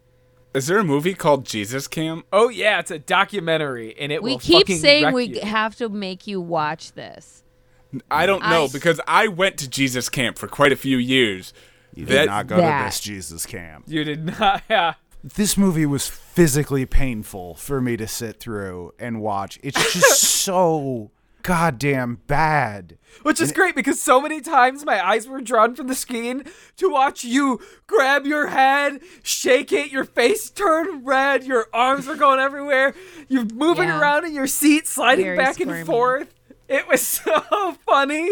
Is 0.55 0.69
there 0.69 0.79
a 0.79 0.85
movie 0.85 1.15
called 1.15 1.45
Jesus 1.45 1.87
Camp? 1.89 2.25
Oh 2.33 2.49
yeah, 2.49 2.79
it's 2.79 2.91
a 2.91 2.99
documentary, 2.99 3.95
and 3.99 4.11
it 4.13 4.23
We 4.23 4.33
will 4.33 4.39
keep 4.39 4.61
fucking 4.61 4.79
saying 4.79 5.05
wreck 5.07 5.15
we 5.15 5.25
you. 5.25 5.41
have 5.43 5.77
to 5.77 5.89
make 5.89 6.27
you 6.27 6.41
watch 6.41 6.93
this. 6.93 7.43
I 8.11 8.27
don't 8.27 8.43
know 8.43 8.65
I- 8.65 8.69
because 8.73 9.01
I 9.07 9.29
went 9.29 9.57
to 9.59 9.69
Jesus 9.69 10.09
Camp 10.09 10.39
for 10.39 10.49
quite 10.49 10.73
a 10.73 10.77
few 10.77 10.97
years. 10.99 11.53
You 11.95 12.05
That- 12.07 12.13
did 12.23 12.27
not 12.27 12.47
go 12.47 12.57
that. 12.59 12.79
to 12.81 12.85
this 12.87 13.01
Jesus 13.01 13.47
camp. 13.47 13.85
You 13.87 14.05
did 14.05 14.39
not. 14.39 14.63
Yeah. 14.71 14.95
this 15.25 15.57
movie 15.57 15.87
was 15.87 16.07
physically 16.07 16.85
painful 16.87 17.55
for 17.55 17.81
me 17.81 17.97
to 17.97 18.07
sit 18.07 18.39
through 18.39 18.93
and 18.99 19.21
watch. 19.21 19.59
It's 19.63 19.93
just 19.95 20.21
so 20.43 21.11
goddamn 21.43 22.19
bad. 22.27 22.99
Which 23.23 23.41
is 23.41 23.51
great 23.53 23.75
because 23.75 24.01
so 24.03 24.21
many 24.21 24.41
times 24.43 24.85
my 24.85 25.05
eyes 25.05 25.27
were 25.27 25.41
drawn 25.41 25.75
from 25.75 25.87
the 25.87 25.95
screen 25.95 26.45
to 26.77 26.91
watch 26.91 27.25
you 27.25 27.61
grab 27.87 28.27
your 28.27 28.49
head, 28.49 29.01
shake 29.23 29.73
it, 29.73 29.91
your 29.91 30.05
face 30.05 30.51
turn 30.51 31.03
red, 31.05 31.45
your 31.45 31.69
arms 31.73 32.07
were 32.07 32.17
going 32.17 32.41
everywhere, 32.41 32.95
you're 33.29 33.47
moving 33.55 33.89
Yeah. 33.89 33.99
around 34.01 34.27
in 34.27 34.35
your 34.35 34.47
seat, 34.49 34.87
sliding 34.87 35.25
Very 35.25 35.37
back 35.39 35.55
squirmy. 35.55 35.79
and 35.79 35.87
forth. 35.87 36.35
It 36.69 36.89
was 36.89 37.01
so 37.03 37.77
funny. 37.87 38.29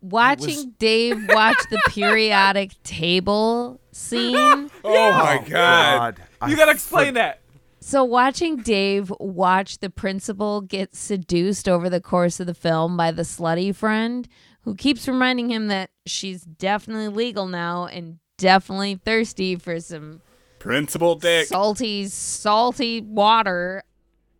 Watching 0.00 0.74
Dave 0.78 1.28
watch 1.28 1.56
the 1.70 1.80
periodic 1.88 2.80
table 2.82 3.80
scene. 3.92 4.70
Oh 4.84 5.12
my 5.12 5.44
God! 5.48 6.22
I 6.40 6.48
You 6.48 6.56
gotta 6.56 6.70
explain 6.72 7.08
for- 7.08 7.12
that. 7.14 7.40
So 7.80 8.04
watching 8.04 8.56
Dave 8.56 9.12
watch 9.20 9.78
the 9.78 9.90
principal 9.90 10.60
get 10.60 10.94
seduced 10.94 11.68
over 11.68 11.88
the 11.90 12.00
course 12.00 12.40
of 12.40 12.46
the 12.46 12.54
film 12.54 12.96
by 12.96 13.10
the 13.12 13.22
slutty 13.22 13.74
friend 13.74 14.28
who 14.62 14.74
keeps 14.74 15.06
reminding 15.08 15.50
him 15.50 15.68
that 15.68 15.90
she's 16.04 16.42
definitely 16.42 17.08
legal 17.08 17.46
now 17.46 17.86
and 17.86 18.18
definitely 18.38 18.96
thirsty 18.96 19.54
for 19.56 19.78
some 19.80 20.20
Principal 20.58 21.14
Dick. 21.16 21.46
salty, 21.46 22.06
salty 22.08 23.00
water. 23.00 23.84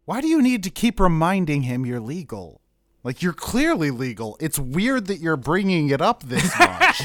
Why 0.06 0.20
do 0.20 0.26
you 0.28 0.42
need 0.42 0.62
to 0.64 0.70
keep 0.70 0.98
reminding 0.98 1.62
him 1.62 1.86
you're 1.86 2.00
legal? 2.00 2.60
Like 3.06 3.22
you're 3.22 3.32
clearly 3.32 3.92
legal. 3.92 4.36
It's 4.40 4.58
weird 4.58 5.06
that 5.06 5.20
you're 5.20 5.36
bringing 5.36 5.90
it 5.90 6.00
up 6.00 6.24
this 6.24 6.52
much. 6.58 7.02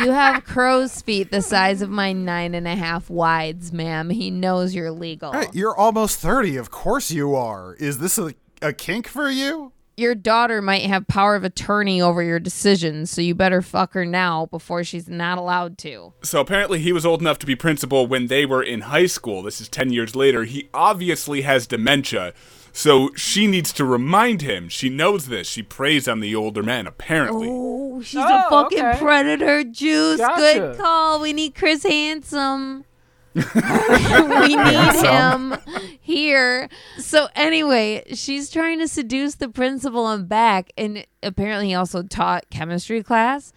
You 0.00 0.12
have 0.12 0.44
crow's 0.44 1.02
feet 1.02 1.32
the 1.32 1.42
size 1.42 1.82
of 1.82 1.90
my 1.90 2.12
nine 2.12 2.54
and 2.54 2.68
a 2.68 2.76
half 2.76 3.10
wides, 3.10 3.72
ma'am. 3.72 4.10
He 4.10 4.30
knows 4.30 4.76
you're 4.76 4.92
legal. 4.92 5.32
Right, 5.32 5.52
you're 5.52 5.76
almost 5.76 6.20
30. 6.20 6.56
Of 6.56 6.70
course 6.70 7.10
you 7.10 7.34
are. 7.34 7.74
Is 7.80 7.98
this 7.98 8.16
a, 8.16 8.34
a 8.62 8.72
kink 8.72 9.08
for 9.08 9.28
you? 9.28 9.72
Your 9.96 10.14
daughter 10.14 10.62
might 10.62 10.82
have 10.82 11.08
power 11.08 11.34
of 11.34 11.42
attorney 11.42 12.00
over 12.00 12.22
your 12.22 12.38
decisions, 12.38 13.10
so 13.10 13.20
you 13.20 13.34
better 13.34 13.60
fuck 13.60 13.94
her 13.94 14.04
now 14.04 14.46
before 14.46 14.84
she's 14.84 15.08
not 15.08 15.36
allowed 15.36 15.78
to. 15.78 16.12
So 16.22 16.40
apparently 16.40 16.78
he 16.78 16.92
was 16.92 17.04
old 17.04 17.20
enough 17.20 17.40
to 17.40 17.46
be 17.46 17.56
principal 17.56 18.06
when 18.06 18.28
they 18.28 18.46
were 18.46 18.62
in 18.62 18.82
high 18.82 19.06
school. 19.06 19.42
This 19.42 19.60
is 19.60 19.68
10 19.68 19.92
years 19.92 20.14
later. 20.14 20.44
He 20.44 20.68
obviously 20.72 21.42
has 21.42 21.66
dementia. 21.66 22.34
So 22.76 23.10
she 23.14 23.46
needs 23.46 23.72
to 23.74 23.84
remind 23.84 24.42
him. 24.42 24.68
She 24.68 24.88
knows 24.88 25.28
this. 25.28 25.46
She 25.48 25.62
preys 25.62 26.08
on 26.08 26.18
the 26.18 26.34
older 26.34 26.60
men, 26.60 26.88
apparently. 26.88 27.46
Oh, 27.48 28.02
she's 28.02 28.16
Oh, 28.20 28.46
a 28.46 28.50
fucking 28.50 28.84
okay. 28.84 28.98
predator, 28.98 29.62
Juice. 29.62 30.18
Gotcha. 30.18 30.40
Good 30.58 30.78
call. 30.78 31.20
We 31.20 31.32
need 31.32 31.54
Chris 31.54 31.84
Hansen. 31.84 32.84
we 33.34 34.56
need 34.56 34.94
him 35.04 35.56
here. 36.00 36.68
So 36.98 37.28
anyway, 37.36 38.02
she's 38.14 38.50
trying 38.50 38.80
to 38.80 38.88
seduce 38.88 39.36
the 39.36 39.48
principal 39.48 40.08
and 40.08 40.28
back, 40.28 40.72
and 40.76 41.06
apparently 41.22 41.68
he 41.68 41.74
also 41.74 42.02
taught 42.02 42.50
chemistry 42.50 43.04
class. 43.04 43.52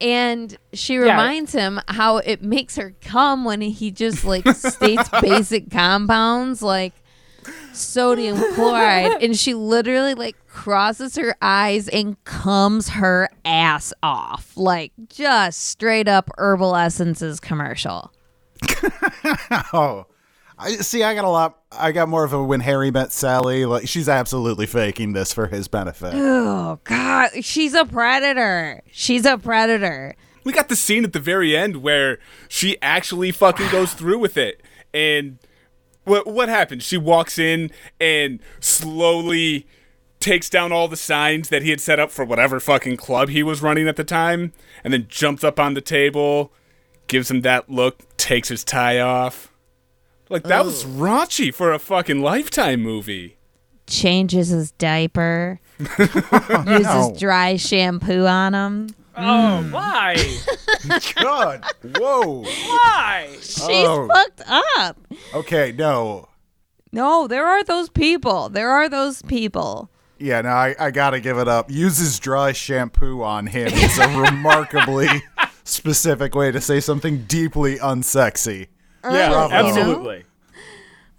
And 0.00 0.56
she 0.72 0.96
reminds 0.96 1.52
him 1.52 1.78
how 1.88 2.18
it 2.18 2.42
makes 2.42 2.76
her 2.76 2.94
come 3.02 3.44
when 3.44 3.60
he 3.60 3.90
just 3.90 4.24
like 4.24 4.46
states 4.48 5.08
basic 5.20 5.70
compounds 5.70 6.62
like 6.62 6.94
sodium 7.76 8.36
chloride 8.54 9.22
and 9.22 9.36
she 9.36 9.54
literally 9.54 10.14
like 10.14 10.36
crosses 10.46 11.16
her 11.16 11.36
eyes 11.42 11.88
and 11.88 12.22
comes 12.24 12.88
her 12.90 13.28
ass 13.44 13.92
off 14.02 14.52
like 14.56 14.92
just 15.08 15.62
straight 15.68 16.08
up 16.08 16.30
herbal 16.38 16.74
essences 16.74 17.38
commercial 17.40 18.12
Oh. 19.72 20.06
I 20.58 20.70
see 20.76 21.02
I 21.02 21.14
got 21.14 21.26
a 21.26 21.28
lot 21.28 21.58
I 21.70 21.92
got 21.92 22.08
more 22.08 22.24
of 22.24 22.32
a 22.32 22.42
when 22.42 22.60
Harry 22.60 22.90
met 22.90 23.12
Sally. 23.12 23.66
Like 23.66 23.86
she's 23.86 24.08
absolutely 24.08 24.64
faking 24.64 25.12
this 25.12 25.30
for 25.30 25.48
his 25.48 25.68
benefit. 25.68 26.12
oh 26.16 26.80
god 26.84 27.44
she's 27.44 27.74
a 27.74 27.84
predator 27.84 28.82
she's 28.90 29.26
a 29.26 29.36
predator 29.36 30.16
We 30.44 30.52
got 30.54 30.70
the 30.70 30.76
scene 30.76 31.04
at 31.04 31.12
the 31.12 31.20
very 31.20 31.54
end 31.54 31.82
where 31.82 32.18
she 32.48 32.80
actually 32.80 33.32
fucking 33.32 33.68
goes 33.70 33.92
through 33.92 34.18
with 34.18 34.38
it. 34.38 34.62
And 34.94 35.38
what 36.06 36.26
what 36.26 36.48
happens? 36.48 36.82
She 36.82 36.96
walks 36.96 37.38
in 37.38 37.70
and 38.00 38.40
slowly 38.60 39.66
takes 40.20 40.48
down 40.48 40.72
all 40.72 40.88
the 40.88 40.96
signs 40.96 41.50
that 41.50 41.62
he 41.62 41.70
had 41.70 41.80
set 41.80 42.00
up 42.00 42.10
for 42.10 42.24
whatever 42.24 42.58
fucking 42.58 42.96
club 42.96 43.28
he 43.28 43.42
was 43.42 43.60
running 43.60 43.86
at 43.86 43.96
the 43.96 44.04
time, 44.04 44.52
and 44.82 44.92
then 44.92 45.06
jumps 45.08 45.44
up 45.44 45.60
on 45.60 45.74
the 45.74 45.80
table, 45.80 46.52
gives 47.06 47.30
him 47.30 47.42
that 47.42 47.68
look, 47.68 48.02
takes 48.16 48.48
his 48.48 48.64
tie 48.64 48.98
off. 48.98 49.52
Like 50.28 50.44
that 50.44 50.64
was 50.64 50.84
raunchy 50.84 51.54
for 51.54 51.72
a 51.72 51.78
fucking 51.78 52.20
lifetime 52.20 52.80
movie. 52.80 53.36
Changes 53.86 54.48
his 54.48 54.72
diaper. 54.72 55.60
uses 55.98 57.18
dry 57.18 57.56
shampoo 57.56 58.26
on 58.26 58.54
him. 58.54 58.88
Oh, 59.18 59.62
mm. 59.64 59.70
why? 59.72 60.14
God. 61.22 61.64
Whoa. 61.96 62.42
why? 62.42 63.28
She's 63.40 63.60
Oh. 63.88 64.08
fucked 64.08 64.42
up. 64.46 64.98
Okay, 65.34 65.72
no. 65.76 66.28
No, 66.92 67.26
there 67.26 67.46
are 67.46 67.64
those 67.64 67.88
people. 67.88 68.48
There 68.48 68.70
are 68.70 68.88
those 68.88 69.22
people. 69.22 69.90
Yeah, 70.18 70.40
no, 70.42 70.48
I, 70.50 70.74
I 70.78 70.90
gotta 70.90 71.20
give 71.20 71.36
it 71.38 71.48
up. 71.48 71.70
Uses 71.70 72.18
dry 72.18 72.52
shampoo 72.52 73.22
on 73.22 73.46
him 73.46 73.68
is 73.68 73.98
a 73.98 74.08
remarkably 74.18 75.08
specific 75.64 76.34
way 76.34 76.50
to 76.52 76.60
say 76.60 76.80
something 76.80 77.24
deeply 77.24 77.76
unsexy. 77.78 78.68
Uh, 79.04 79.10
yeah, 79.12 79.28
Bravo. 79.30 79.54
absolutely. 79.54 80.24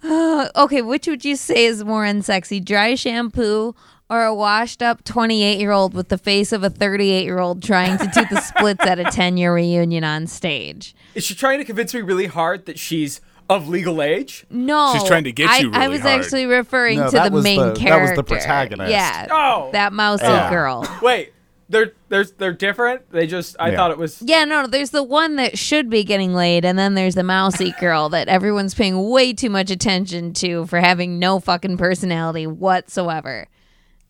Okay, 0.04 0.80
which 0.82 1.06
would 1.08 1.24
you 1.24 1.34
say 1.36 1.64
is 1.66 1.84
more 1.84 2.04
unsexy? 2.04 2.64
Dry 2.64 2.94
shampoo 2.94 3.74
or 4.10 4.24
a 4.24 4.34
washed 4.34 4.82
up 4.82 5.04
28 5.04 5.58
year 5.58 5.70
old 5.72 5.94
with 5.94 6.08
the 6.08 6.18
face 6.18 6.52
of 6.52 6.62
a 6.64 6.70
38 6.70 7.24
year 7.24 7.38
old 7.38 7.62
trying 7.62 7.98
to 7.98 8.06
do 8.06 8.24
the 8.30 8.40
splits 8.42 8.84
at 8.86 8.98
a 8.98 9.04
10 9.04 9.36
year 9.36 9.54
reunion 9.54 10.04
on 10.04 10.26
stage? 10.26 10.94
Is 11.14 11.24
she 11.24 11.34
trying 11.34 11.58
to 11.58 11.64
convince 11.64 11.92
me 11.94 12.00
really 12.00 12.26
hard 12.26 12.66
that 12.66 12.78
she's 12.78 13.20
of 13.50 13.68
legal 13.68 14.02
age? 14.02 14.46
No. 14.50 14.92
She's 14.94 15.04
trying 15.08 15.24
to 15.24 15.32
get 15.32 15.48
I, 15.50 15.58
you 15.58 15.70
I 15.72 15.88
was 15.88 16.00
hard. 16.02 16.20
actually 16.20 16.46
referring 16.46 16.98
No, 16.98 17.10
to 17.10 17.30
the 17.30 17.42
main 17.42 17.58
the- 17.60 17.80
that 17.84 18.00
was 18.00 18.12
the 18.12 18.22
protagonist. 18.24 18.90
Yeah. 18.90 19.26
Oh. 19.30 19.70
That 19.72 19.92
mousy 19.92 20.24
Yeah. 20.24 20.50
girl. 20.50 20.86
Wait, 21.02 21.32
they're 21.70 21.92
they're 22.08 22.24
they're 22.24 22.52
different. 22.54 23.10
They 23.10 23.26
just 23.26 23.56
I 23.60 23.70
Yeah. 23.70 23.76
thought 23.76 23.90
it 23.90 23.98
was. 23.98 24.22
Yeah, 24.22 24.44
no, 24.44 24.66
there's 24.66 24.90
the 24.90 25.02
one 25.02 25.36
that 25.36 25.58
should 25.58 25.90
be 25.90 26.02
getting 26.04 26.32
laid, 26.34 26.64
and 26.64 26.78
then 26.78 26.94
there's 26.94 27.14
the 27.14 27.22
mousy 27.22 27.72
girl 27.80 28.08
that 28.10 28.28
everyone's 28.28 28.74
paying 28.74 29.08
way 29.10 29.32
too 29.34 29.50
much 29.50 29.70
attention 29.70 30.32
to 30.34 30.64
for 30.66 30.80
having 30.80 31.18
no 31.18 31.40
fucking 31.40 31.76
personality 31.76 32.46
whatsoever. 32.46 33.48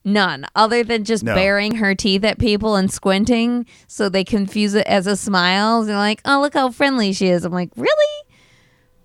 None, 0.05 0.45
other 0.55 0.83
than 0.83 1.03
just 1.03 1.23
No. 1.23 1.35
baring 1.35 1.75
her 1.75 1.93
teeth 1.93 2.23
at 2.23 2.39
people 2.39 2.75
and 2.75 2.91
squinting 2.91 3.65
so 3.87 4.07
they 4.09 4.23
confuse 4.23 4.73
it 4.73 4.87
as 4.87 5.05
a 5.07 5.15
smile. 5.17 5.83
They're 5.83 5.97
like, 5.97 6.21
oh, 6.25 6.39
look 6.41 6.53
how 6.53 6.71
friendly 6.71 7.11
she 7.13 7.27
is. 7.27 7.43
I'm 7.45 7.51
like, 7.51 7.69
really? 7.75 8.23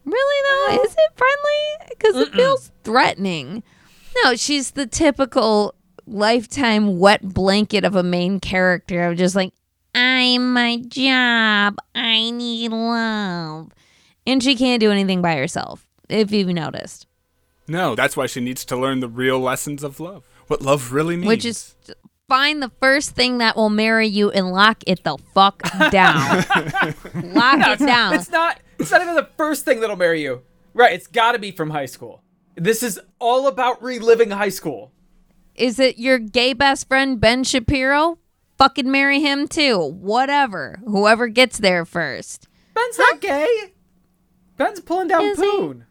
Really, 0.05 0.77
though? 0.77 0.83
Is 0.85 0.93
it 0.93 1.13
friendly? 1.17 1.89
Because 1.91 2.17
it 2.17 2.33
feels 2.35 2.71
threatening. 2.85 3.63
No, 4.23 4.37
she's 4.37 4.73
the 4.73 4.87
typical 4.87 5.75
lifetime 6.07 6.99
wet 6.99 7.23
blanket 7.23 7.85
of 7.85 7.97
a 7.97 8.03
main 8.03 8.39
character 8.39 9.03
of 9.05 9.17
just 9.17 9.35
like, 9.35 9.53
I'm 9.95 10.53
my 10.53 10.77
job. 10.89 11.77
I 11.95 12.31
need 12.31 12.71
love. 12.71 13.73
And 14.27 14.43
she 14.43 14.55
can't 14.57 14.81
do 14.81 14.91
anything 14.91 15.23
by 15.23 15.37
herself, 15.37 15.87
if 16.09 16.31
you've 16.33 16.49
noticed. 16.49 17.07
No, 17.67 17.95
that's 17.95 18.17
why 18.17 18.27
she 18.27 18.41
needs 18.41 18.65
to 18.67 18.77
learn 18.77 19.01
the 19.01 19.09
real 19.09 19.41
lessons 19.41 19.83
of 19.83 19.99
love. 20.01 20.25
What 20.49 20.63
love 20.63 20.93
really 20.93 21.17
means. 21.17 21.29
Which 21.29 21.45
is 21.45 21.75
find 22.29 22.63
the 22.63 22.71
first 22.81 23.11
thing 23.13 23.39
that 23.39 23.57
will 23.57 23.71
marry 23.71 24.07
you 24.09 24.31
and 24.31 24.51
lock 24.51 24.83
it 24.87 25.05
the 25.05 25.19
fuck 25.35 25.63
down. 25.91 26.39
lock 27.35 27.69
it 27.69 27.79
down. 27.79 28.15
It's 28.15 28.31
not. 28.31 28.61
It's 28.79 28.91
not 28.91 29.03
even 29.03 29.15
the 29.15 29.29
first 29.37 29.65
thing 29.65 29.81
that'll 29.81 29.97
marry 29.97 30.23
you. 30.23 30.43
Right. 30.73 30.93
It's 30.93 31.07
got 31.07 31.33
to 31.33 31.39
be 31.39 31.51
from 31.51 31.71
high 31.71 31.87
school. 31.87 32.23
This 32.57 32.83
is 32.83 33.01
all 33.19 33.47
about 33.47 33.83
reliving 33.83 34.31
high 34.31 34.49
school. 34.49 34.93
Is 35.55 35.79
it 35.79 35.99
your 35.99 36.19
gay 36.19 36.53
best 36.53 36.89
friend 36.89 37.21
Ben 37.21 37.45
Shapiro? 37.45 38.19
Fucking 38.59 38.91
marry 38.91 39.21
him 39.21 39.49
too. 39.49 39.79
Whatever. 39.79 40.81
Whoever 40.85 41.29
gets 41.29 41.59
there 41.59 41.85
first. 41.85 42.49
Ben's 42.75 42.99
not 42.99 43.21
gay. 43.21 43.73
Ben's 44.57 44.81
pulling 44.81 45.09
down 45.09 45.23
Is 45.25 45.41
he? 45.41 45.51
poon. 45.51 45.87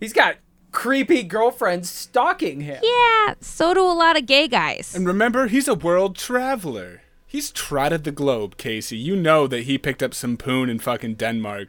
He's 0.00 0.12
got 0.12 0.36
creepy 0.84 1.22
girlfriends 1.22 1.88
stalking 1.88 2.60
him. 2.60 2.78
Yeah, 2.82 3.32
so 3.40 3.72
do 3.72 3.80
a 3.80 3.96
lot 3.96 4.18
of 4.18 4.26
gay 4.26 4.46
guys. 4.46 4.94
And 4.94 5.06
remember, 5.06 5.46
he's 5.46 5.66
a 5.66 5.74
world 5.74 6.14
traveler. 6.14 7.00
He's 7.26 7.50
trotted 7.50 8.04
the 8.04 8.12
globe, 8.12 8.58
Casey. 8.58 8.98
You 8.98 9.16
know 9.16 9.46
that 9.46 9.62
he 9.62 9.78
picked 9.78 10.02
up 10.02 10.12
some 10.12 10.36
poon 10.36 10.68
in 10.68 10.78
fucking 10.78 11.14
Denmark. 11.14 11.68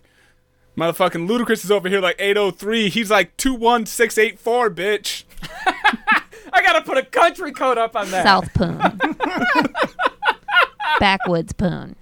Motherfucking 0.77 1.29
Ludacris 1.29 1.63
is 1.63 1.71
over 1.71 1.87
here 1.87 2.01
like 2.01 2.17
803. 2.19 2.89
He's 2.89 3.09
like 3.09 3.37
21684, 3.37 4.69
bitch. 4.71 5.23
I 6.51 6.61
gotta 6.61 6.81
put 6.81 6.97
a 6.97 7.03
country 7.03 7.53
code 7.53 7.77
up 7.77 7.95
on 7.95 8.11
that. 8.11 8.25
South 8.25 8.53
Poon. 8.53 8.81
Backwoods 10.99 11.53
Poon. 11.53 11.95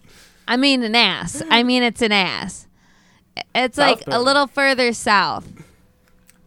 I 0.47 0.57
mean 0.57 0.81
an 0.81 0.95
ass. 0.95 1.43
I 1.51 1.61
mean 1.61 1.83
it's 1.83 2.01
an 2.01 2.11
ass. 2.11 2.65
It's 3.53 3.75
South 3.75 3.99
like 3.99 4.03
a 4.07 4.19
little 4.19 4.47
further 4.47 4.93
south. 4.93 5.62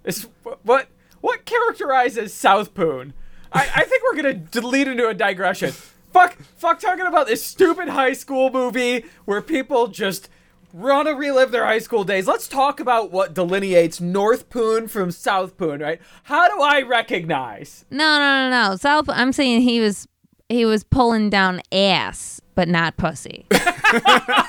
It's, 0.07 0.27
what 0.63 0.89
what 1.21 1.45
characterizes 1.45 2.33
South 2.33 2.73
Poon? 2.73 3.13
I, 3.53 3.69
I 3.77 3.85
think 3.85 4.03
we're 4.05 4.17
gonna 4.17 4.35
delete 4.35 4.89
into 4.89 5.07
a 5.09 5.15
digression. 5.15 5.73
Fuck, 6.13 6.37
fuck 6.57 6.79
talking 6.81 7.05
about 7.07 7.27
this 7.27 7.45
stupid 7.45 7.89
high 7.89 8.13
school 8.15 8.51
movie 8.51 9.05
where 9.27 9.43
people 9.43 9.89
just 9.89 10.29
want 10.73 11.09
to 11.09 11.15
relive 11.15 11.51
their 11.51 11.65
high 11.67 11.79
school 11.79 12.05
days. 12.05 12.27
Let's 12.27 12.49
talk 12.49 12.81
about 12.81 13.11
what 13.11 13.35
delineates 13.35 14.01
North 14.01 14.49
Poon 14.49 14.89
from 14.89 15.11
South 15.11 15.57
Poon, 15.57 15.81
right? 15.81 16.01
How 16.25 16.49
do 16.55 16.63
I 16.63 16.83
recognize? 16.83 17.85
No, 17.91 18.19
no, 18.19 18.49
no, 18.51 18.71
no. 18.71 18.77
South 18.77 19.07
I'm 19.09 19.33
saying 19.33 19.63
he 19.63 19.81
was 19.81 20.07
he 20.49 20.65
was 20.65 20.85
pulling 20.85 21.29
down 21.29 21.61
ass, 21.73 22.41
but 22.55 22.69
not 22.69 22.97
pussy. 22.97 23.47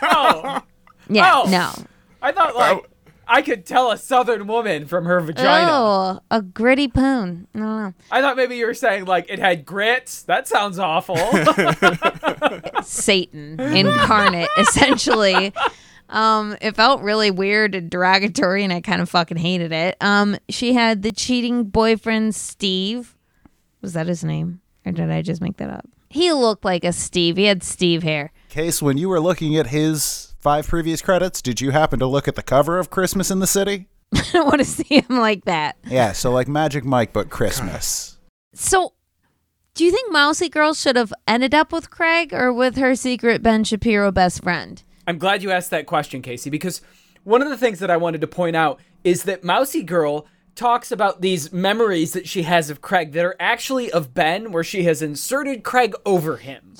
Oh, 0.01 0.61
Yeah, 1.09 1.41
Oh. 1.45 1.49
no. 1.49 1.71
I 2.21 2.31
thought 2.31 2.55
like 2.55 2.89
I 3.27 3.41
could 3.41 3.65
tell 3.65 3.91
a 3.91 3.97
Southern 3.97 4.47
woman 4.47 4.85
from 4.85 5.05
her 5.05 5.19
vagina. 5.19 5.67
Oh, 5.69 6.19
a 6.31 6.41
gritty 6.41 6.87
poon. 6.87 7.47
No, 7.53 7.79
no. 7.79 7.93
I 8.11 8.21
thought 8.21 8.37
maybe 8.37 8.55
you 8.55 8.65
were 8.65 8.73
saying 8.73 9.05
like 9.05 9.25
it 9.29 9.39
had 9.39 9.65
grits. 9.65 10.23
That 10.23 10.47
sounds 10.47 10.79
awful. 10.79 11.17
Satan 12.83 13.59
incarnate, 13.59 14.49
essentially. 14.57 15.53
Um, 16.09 16.55
it 16.61 16.75
felt 16.75 17.01
really 17.01 17.31
weird 17.31 17.75
and 17.75 17.89
derogatory, 17.89 18.63
and 18.63 18.71
I 18.71 18.81
kind 18.81 19.01
of 19.01 19.09
fucking 19.09 19.37
hated 19.37 19.71
it. 19.73 19.97
Um, 19.99 20.37
she 20.49 20.73
had 20.73 21.01
the 21.01 21.11
cheating 21.11 21.65
boyfriend 21.65 22.33
Steve. 22.33 23.15
Was 23.81 23.93
that 23.93 24.07
his 24.07 24.23
name, 24.23 24.61
or 24.85 24.91
did 24.91 25.11
I 25.11 25.21
just 25.21 25.41
make 25.41 25.57
that 25.57 25.69
up? 25.69 25.85
He 26.09 26.31
looked 26.31 26.63
like 26.63 26.83
a 26.85 26.93
Steve. 26.93 27.35
He 27.35 27.45
had 27.45 27.61
Steve 27.63 28.03
hair. 28.03 28.31
Case, 28.49 28.81
when 28.81 28.97
you 28.97 29.09
were 29.09 29.19
looking 29.19 29.57
at 29.57 29.67
his 29.67 30.26
five 30.39 30.67
previous 30.67 31.01
credits, 31.01 31.41
did 31.41 31.61
you 31.61 31.71
happen 31.71 31.99
to 31.99 32.07
look 32.07 32.27
at 32.27 32.35
the 32.35 32.43
cover 32.43 32.79
of 32.79 32.89
Christmas 32.89 33.31
in 33.31 33.39
the 33.39 33.47
City? 33.47 33.87
I 34.15 34.23
don't 34.31 34.45
want 34.45 34.59
to 34.59 34.65
see 34.65 35.01
him 35.01 35.17
like 35.17 35.45
that. 35.45 35.77
Yeah, 35.85 36.11
so 36.13 36.31
like 36.31 36.47
Magic 36.47 36.85
Mike, 36.85 37.13
but 37.13 37.29
Christmas. 37.29 38.17
So, 38.53 38.93
do 39.73 39.83
you 39.83 39.91
think 39.91 40.11
Mousy 40.11 40.49
Girl 40.49 40.73
should 40.73 40.95
have 40.95 41.13
ended 41.27 41.53
up 41.53 41.71
with 41.71 41.91
Craig 41.91 42.33
or 42.33 42.51
with 42.53 42.77
her 42.77 42.95
secret 42.95 43.43
Ben 43.43 43.63
Shapiro 43.63 44.11
best 44.11 44.43
friend? 44.43 44.81
I'm 45.05 45.17
glad 45.17 45.43
you 45.43 45.51
asked 45.51 45.69
that 45.71 45.85
question, 45.85 46.21
Casey, 46.21 46.49
because 46.49 46.81
one 47.23 47.41
of 47.41 47.49
the 47.49 47.57
things 47.57 47.79
that 47.79 47.91
I 47.91 47.97
wanted 47.97 48.21
to 48.21 48.27
point 48.27 48.55
out 48.55 48.79
is 49.03 49.23
that 49.23 49.43
Mousy 49.43 49.83
Girl 49.83 50.27
talks 50.55 50.91
about 50.91 51.21
these 51.21 51.53
memories 51.53 52.13
that 52.13 52.27
she 52.27 52.43
has 52.43 52.69
of 52.69 52.81
Craig 52.81 53.11
that 53.11 53.23
are 53.23 53.35
actually 53.39 53.91
of 53.91 54.13
Ben, 54.13 54.51
where 54.51 54.63
she 54.63 54.83
has 54.83 55.01
inserted 55.01 55.63
Craig 55.63 55.93
over 56.05 56.37
him. 56.37 56.73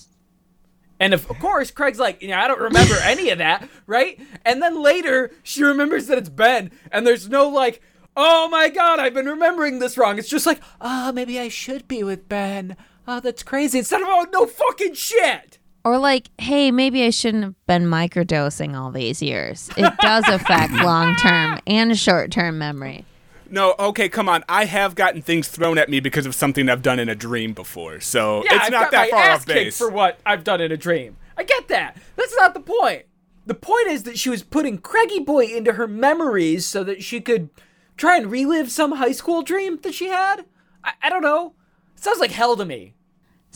And 1.00 1.14
of 1.14 1.28
course, 1.28 1.72
Craig's 1.72 2.00
like, 2.00 2.22
you 2.22 2.30
know, 2.30 2.38
I 2.38 2.48
don't 2.48 2.60
remember 2.60 2.96
any 3.04 3.30
of 3.30 3.38
that, 3.38 3.70
right? 3.86 4.20
And 4.44 4.62
then 4.62 4.82
later, 4.82 5.32
she 5.44 5.64
remembers 5.64 6.08
that 6.08 6.18
it's 6.18 6.30
Ben, 6.30 6.72
and 6.92 7.06
there's 7.06 7.30
no 7.30 7.48
like, 7.48 7.82
oh 8.16 8.50
my 8.50 8.70
god, 8.70 9.00
I've 9.00 9.14
been 9.14 9.28
remembering 9.28 9.80
this 9.80 9.98
wrong. 9.98 10.18
It's 10.18 10.30
just 10.30 10.46
like, 10.46 10.60
ah, 10.82 11.12
maybe 11.14 11.40
I 11.40 11.50
should 11.50 11.88
be 11.88 12.04
with 12.04 12.28
Ben. 12.28 12.76
Oh, 13.08 13.20
that's 13.20 13.44
crazy. 13.44 13.78
Instead 13.78 14.02
of, 14.02 14.08
oh, 14.10 14.26
no 14.34 14.46
fucking 14.46 14.96
shit. 14.96 15.60
Or 15.86 15.98
like, 15.98 16.30
hey, 16.38 16.72
maybe 16.72 17.06
I 17.06 17.12
shouldn't 17.12 17.44
have 17.46 17.66
been 17.66 17.86
microdosing 17.86 18.76
all 18.78 18.92
these 18.92 19.22
years. 19.22 19.70
It 19.78 19.94
does 20.02 20.28
affect 20.28 20.74
long 20.84 21.16
term 21.16 21.60
and 21.66 21.98
short 21.98 22.32
term 22.32 22.58
memory. 22.58 23.06
No, 23.52 23.76
okay, 23.80 24.10
come 24.10 24.28
on. 24.30 24.44
I 24.50 24.66
have 24.66 24.96
gotten 24.96 25.22
things 25.22 25.48
thrown 25.48 25.78
at 25.78 25.90
me 25.90 26.00
because 26.00 26.26
of 26.26 26.36
something 26.36 26.70
I've 26.70 26.82
done 26.82 27.00
in 27.00 27.10
a 27.10 27.16
dream 27.16 27.54
before, 27.54 28.00
so 28.00 28.44
Yeah, 28.46 28.56
it's 28.58 28.66
I've 28.66 28.72
not 28.72 28.92
that 28.92 29.10
far 29.10 29.20
ass 29.24 29.40
off 29.42 29.46
base. 29.46 29.78
for 29.78 29.90
what 29.90 30.20
I've 30.26 30.44
done 30.44 30.62
in 30.62 30.72
a 30.72 30.78
dream. 30.78 31.18
I 31.38 31.44
get 31.44 31.68
that. 31.68 31.96
That's 32.16 32.36
not 32.38 32.54
the 32.54 32.60
point. 32.60 33.04
The 33.46 33.54
point 33.54 33.88
is 33.88 34.04
that 34.04 34.18
she 34.20 34.30
was 34.30 34.44
putting 34.44 34.78
Craigie 34.80 35.22
Boy 35.22 35.46
into 35.46 35.74
her 35.74 35.88
memories 35.88 36.66
so 36.66 36.84
that 36.84 37.04
she 37.04 37.22
could 37.22 37.50
try 37.96 38.18
and 38.18 38.30
relive 38.30 38.70
some 38.72 38.94
high 38.94 39.12
school 39.14 39.42
dream 39.42 39.80
that 39.84 39.94
she 39.94 40.08
had. 40.10 40.46
I, 40.84 40.94
I 41.04 41.10
don't 41.10 41.22
know. 41.22 41.54
sounds 41.96 42.20
like 42.20 42.32
hell 42.32 42.58
to 42.58 42.66
me. 42.66 42.94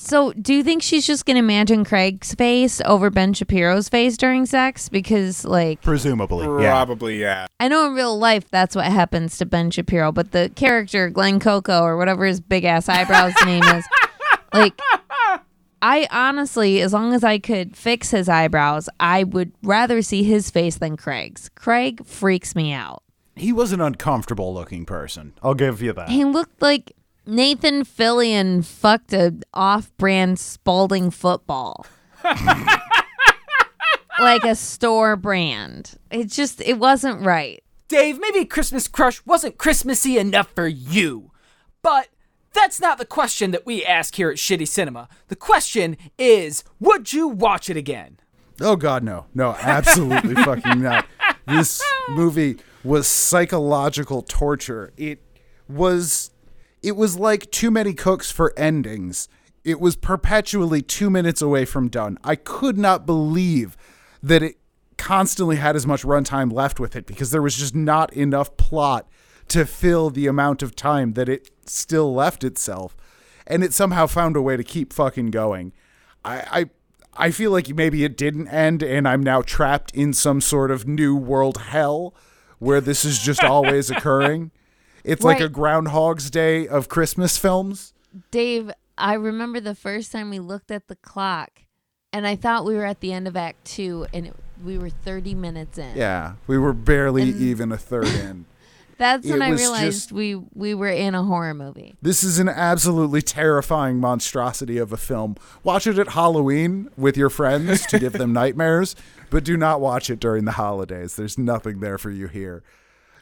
So, 0.03 0.33
do 0.33 0.53
you 0.53 0.63
think 0.63 0.81
she's 0.81 1.05
just 1.05 1.27
gonna 1.27 1.39
imagine 1.39 1.85
Craig's 1.85 2.33
face 2.33 2.81
over 2.85 3.11
Ben 3.11 3.33
Shapiro's 3.33 3.87
face 3.87 4.17
during 4.17 4.47
sex? 4.47 4.89
Because, 4.89 5.45
like, 5.45 5.81
Presumably. 5.81 6.63
Yeah. 6.63 6.71
Probably, 6.71 7.21
yeah. 7.21 7.45
I 7.59 7.67
know 7.67 7.85
in 7.85 7.93
real 7.93 8.17
life 8.17 8.49
that's 8.49 8.75
what 8.75 8.85
happens 8.85 9.37
to 9.37 9.45
Ben 9.45 9.69
Shapiro, 9.69 10.11
but 10.11 10.31
the 10.31 10.51
character 10.55 11.09
Glenn 11.09 11.39
Coco 11.39 11.83
or 11.83 11.97
whatever 11.97 12.25
his 12.25 12.41
big 12.41 12.65
ass 12.65 12.89
eyebrows 12.89 13.33
name 13.45 13.63
is, 13.63 13.85
like, 14.53 14.73
I 15.83 16.07
honestly, 16.09 16.81
as 16.81 16.93
long 16.93 17.13
as 17.13 17.23
I 17.23 17.37
could 17.37 17.77
fix 17.77 18.09
his 18.09 18.27
eyebrows, 18.27 18.89
I 18.99 19.23
would 19.23 19.51
rather 19.61 20.01
see 20.01 20.23
his 20.23 20.49
face 20.49 20.77
than 20.77 20.97
Craig's. 20.97 21.49
Craig 21.49 22.05
freaks 22.07 22.55
me 22.55 22.73
out. 22.73 23.03
He 23.35 23.53
was 23.53 23.71
an 23.71 23.81
uncomfortable 23.81 24.51
looking 24.53 24.85
person. 24.85 25.33
I'll 25.43 25.53
give 25.53 25.81
you 25.81 25.93
that. 25.93 26.09
He 26.09 26.25
looked 26.25 26.59
like 26.61 26.93
Nathan 27.25 27.83
Fillion 27.83 28.65
fucked 28.65 29.13
a 29.13 29.35
off-brand 29.53 30.39
Spalding 30.39 31.11
football. 31.11 31.85
like 34.19 34.43
a 34.43 34.55
store 34.55 35.15
brand. 35.15 35.93
It 36.09 36.25
just 36.29 36.61
it 36.61 36.77
wasn't 36.79 37.21
right. 37.21 37.63
Dave, 37.87 38.19
maybe 38.19 38.45
Christmas 38.45 38.87
Crush 38.87 39.25
wasn't 39.25 39.57
Christmassy 39.57 40.17
enough 40.17 40.49
for 40.55 40.67
you. 40.67 41.31
But 41.81 42.07
that's 42.53 42.79
not 42.79 42.97
the 42.97 43.05
question 43.05 43.51
that 43.51 43.65
we 43.65 43.83
ask 43.83 44.15
here 44.15 44.29
at 44.29 44.37
Shitty 44.37 44.67
Cinema. 44.67 45.07
The 45.27 45.35
question 45.35 45.97
is, 46.17 46.63
would 46.79 47.13
you 47.13 47.27
watch 47.27 47.69
it 47.69 47.77
again? 47.77 48.19
Oh 48.59 48.75
God, 48.75 49.03
no, 49.03 49.25
no, 49.33 49.55
absolutely 49.59 50.35
fucking 50.43 50.81
not. 50.81 51.05
This 51.47 51.83
movie 52.09 52.57
was 52.83 53.07
psychological 53.07 54.21
torture. 54.21 54.93
It 54.97 55.21
was, 55.67 56.30
it 56.81 56.95
was 56.95 57.17
like 57.17 57.51
too 57.51 57.71
many 57.71 57.93
cooks 57.93 58.31
for 58.31 58.53
endings. 58.57 59.27
It 59.63 59.79
was 59.79 59.95
perpetually 59.95 60.81
two 60.81 61.09
minutes 61.09 61.41
away 61.41 61.65
from 61.65 61.89
done. 61.89 62.17
I 62.23 62.35
could 62.35 62.77
not 62.77 63.05
believe 63.05 63.77
that 64.23 64.41
it 64.41 64.57
constantly 64.97 65.55
had 65.57 65.75
as 65.75 65.87
much 65.87 66.03
runtime 66.03 66.51
left 66.51 66.79
with 66.79 66.95
it 66.95 67.05
because 67.05 67.31
there 67.31 67.41
was 67.41 67.55
just 67.55 67.75
not 67.75 68.13
enough 68.13 68.55
plot 68.57 69.07
to 69.47 69.65
fill 69.65 70.09
the 70.09 70.27
amount 70.27 70.63
of 70.63 70.75
time 70.75 71.13
that 71.13 71.27
it 71.27 71.49
still 71.65 72.13
left 72.13 72.43
itself, 72.43 72.95
and 73.45 73.63
it 73.63 73.73
somehow 73.73 74.07
found 74.07 74.35
a 74.35 74.41
way 74.41 74.55
to 74.55 74.63
keep 74.63 74.93
fucking 74.93 75.31
going. 75.31 75.73
I, 76.23 76.43
I 76.51 76.69
I 77.13 77.31
feel 77.31 77.51
like 77.51 77.67
maybe 77.69 78.03
it 78.03 78.15
didn't 78.15 78.47
end, 78.47 78.81
and 78.81 79.07
I'm 79.07 79.21
now 79.21 79.41
trapped 79.41 79.91
in 79.93 80.13
some 80.13 80.39
sort 80.39 80.71
of 80.71 80.87
new 80.87 81.15
world 81.15 81.57
hell 81.57 82.15
where 82.59 82.79
this 82.79 83.03
is 83.03 83.19
just 83.19 83.43
always 83.43 83.89
occurring. 83.89 84.51
It's 85.03 85.23
like 85.23 85.39
a 85.39 85.49
Groundhog's 85.49 86.29
Day 86.29 86.67
of 86.67 86.89
Christmas 86.89 87.37
films. 87.37 87.93
Dave, 88.29 88.71
I 88.97 89.13
remember 89.13 89.59
the 89.59 89.75
first 89.75 90.11
time 90.11 90.29
we 90.29 90.39
looked 90.39 90.69
at 90.71 90.87
the 90.87 90.95
clock 90.95 91.61
and 92.13 92.27
I 92.27 92.35
thought 92.35 92.65
we 92.65 92.75
were 92.75 92.85
at 92.85 92.99
the 92.99 93.13
end 93.13 93.27
of 93.27 93.35
act 93.37 93.65
2 93.65 94.07
and 94.13 94.27
it, 94.27 94.35
we 94.63 94.77
were 94.77 94.89
30 94.89 95.33
minutes 95.33 95.77
in. 95.77 95.95
Yeah, 95.95 96.33
we 96.47 96.57
were 96.57 96.73
barely 96.73 97.23
And- 97.31 97.41
even 97.41 97.71
a 97.71 97.77
third 97.77 98.07
in. 98.25 98.45
That's 98.97 99.25
when 99.27 99.41
It 99.41 99.45
I 99.45 99.49
realized 99.49 99.83
just- 100.09 100.11
we 100.11 100.35
we 100.35 100.75
were 100.75 100.87
in 100.89 101.15
a 101.15 101.23
horror 101.23 101.55
movie. 101.55 101.95
This 102.03 102.23
is 102.23 102.37
an 102.37 102.47
absolutely 102.49 103.23
terrifying 103.23 103.97
monstrosity 103.97 104.77
of 104.77 104.93
a 104.93 104.97
film. 104.97 105.37
Watch 105.63 105.87
it 105.87 105.97
at 105.97 106.09
Halloween 106.09 106.87
with 106.95 107.17
your 107.17 107.31
friends 107.31 107.87
to 107.87 107.97
give 107.97 108.13
them 108.13 108.31
nightmares, 108.41 108.95
but 109.31 109.43
do 109.43 109.57
not 109.57 109.81
watch 109.81 110.11
it 110.11 110.19
during 110.19 110.45
the 110.45 110.51
holidays. 110.51 111.15
There's 111.15 111.35
nothing 111.39 111.79
there 111.79 111.97
for 111.97 112.11
you 112.11 112.27
here. 112.27 112.61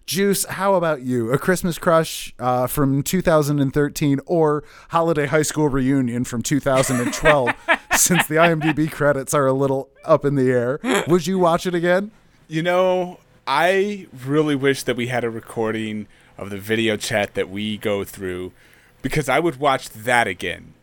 Juice, 0.09 0.43
how 0.45 0.73
about 0.73 1.03
you? 1.03 1.31
A 1.31 1.37
Christmas 1.37 1.77
Crush 1.77 2.33
uh, 2.39 2.65
from 2.65 3.03
2013 3.03 4.19
or 4.25 4.63
Holiday 4.87 5.27
High 5.27 5.43
School 5.43 5.69
Reunion 5.69 6.23
from 6.23 6.41
2012, 6.41 7.51
since 7.95 8.25
the 8.25 8.33
IMDb 8.33 8.91
credits 8.91 9.35
are 9.35 9.45
a 9.45 9.53
little 9.53 9.87
up 10.03 10.25
in 10.25 10.33
the 10.33 10.49
air. 10.49 10.79
Would 11.07 11.27
you 11.27 11.37
watch 11.37 11.67
it 11.67 11.75
again? 11.75 12.09
You 12.47 12.63
know, 12.63 13.19
I 13.45 14.07
really 14.25 14.55
wish 14.55 14.81
that 14.81 14.95
we 14.95 15.09
had 15.09 15.23
a 15.23 15.29
recording 15.29 16.07
of 16.39 16.49
the 16.49 16.57
video 16.57 16.97
chat 16.97 17.35
that 17.35 17.47
we 17.47 17.77
go 17.77 18.03
through 18.03 18.51
because 19.03 19.29
I 19.29 19.37
would 19.37 19.59
watch 19.59 19.89
that 19.91 20.25
again. 20.25 20.73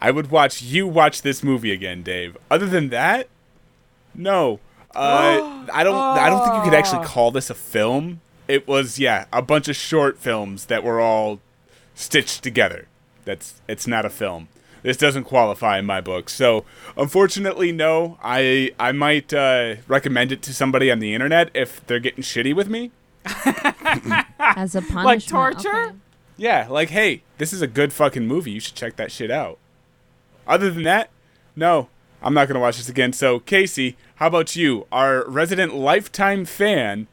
I 0.00 0.10
would 0.10 0.30
watch 0.30 0.62
you 0.62 0.86
watch 0.86 1.20
this 1.20 1.42
movie 1.42 1.72
again, 1.72 2.02
Dave. 2.02 2.38
Other 2.50 2.64
than 2.66 2.88
that, 2.88 3.28
no. 4.14 4.60
Uh, 4.94 5.66
I 5.74 5.84
don't. 5.84 5.94
I 5.94 6.30
don't 6.30 6.42
think 6.42 6.56
you 6.56 6.70
could 6.70 6.78
actually 6.78 7.04
call 7.04 7.30
this 7.30 7.50
a 7.50 7.54
film. 7.54 8.22
It 8.48 8.66
was, 8.68 8.98
yeah, 8.98 9.26
a 9.32 9.42
bunch 9.42 9.68
of 9.68 9.76
short 9.76 10.18
films 10.18 10.66
that 10.66 10.84
were 10.84 11.00
all 11.00 11.40
stitched 11.94 12.42
together. 12.42 12.86
That's. 13.24 13.60
It's 13.68 13.86
not 13.86 14.04
a 14.04 14.10
film. 14.10 14.48
This 14.82 14.96
doesn't 14.96 15.24
qualify 15.24 15.78
in 15.78 15.86
my 15.86 16.00
book. 16.00 16.30
So, 16.30 16.64
unfortunately, 16.96 17.72
no. 17.72 18.18
I 18.22 18.72
I 18.78 18.92
might 18.92 19.34
uh, 19.34 19.76
recommend 19.88 20.30
it 20.30 20.42
to 20.42 20.54
somebody 20.54 20.92
on 20.92 21.00
the 21.00 21.12
internet 21.12 21.50
if 21.54 21.84
they're 21.86 21.98
getting 21.98 22.22
shitty 22.22 22.54
with 22.54 22.68
me. 22.68 22.92
As 24.38 24.76
a 24.76 24.82
punishment. 24.82 25.04
Like 25.04 25.26
torture? 25.26 25.86
okay. 25.86 25.96
Yeah, 26.36 26.68
like, 26.70 26.90
hey, 26.90 27.22
this 27.38 27.52
is 27.52 27.62
a 27.62 27.66
good 27.66 27.92
fucking 27.92 28.26
movie. 28.26 28.52
You 28.52 28.60
should 28.60 28.74
check 28.74 28.96
that 28.96 29.10
shit 29.10 29.30
out. 29.30 29.58
Other 30.46 30.70
than 30.70 30.84
that, 30.84 31.10
no, 31.56 31.88
I'm 32.22 32.34
not 32.34 32.46
gonna 32.46 32.60
watch 32.60 32.76
this 32.76 32.88
again. 32.88 33.12
So, 33.12 33.40
Casey, 33.40 33.96
how 34.16 34.28
about 34.28 34.54
you, 34.54 34.86
our 34.92 35.28
resident 35.28 35.74
lifetime 35.74 36.44
fan? 36.44 37.08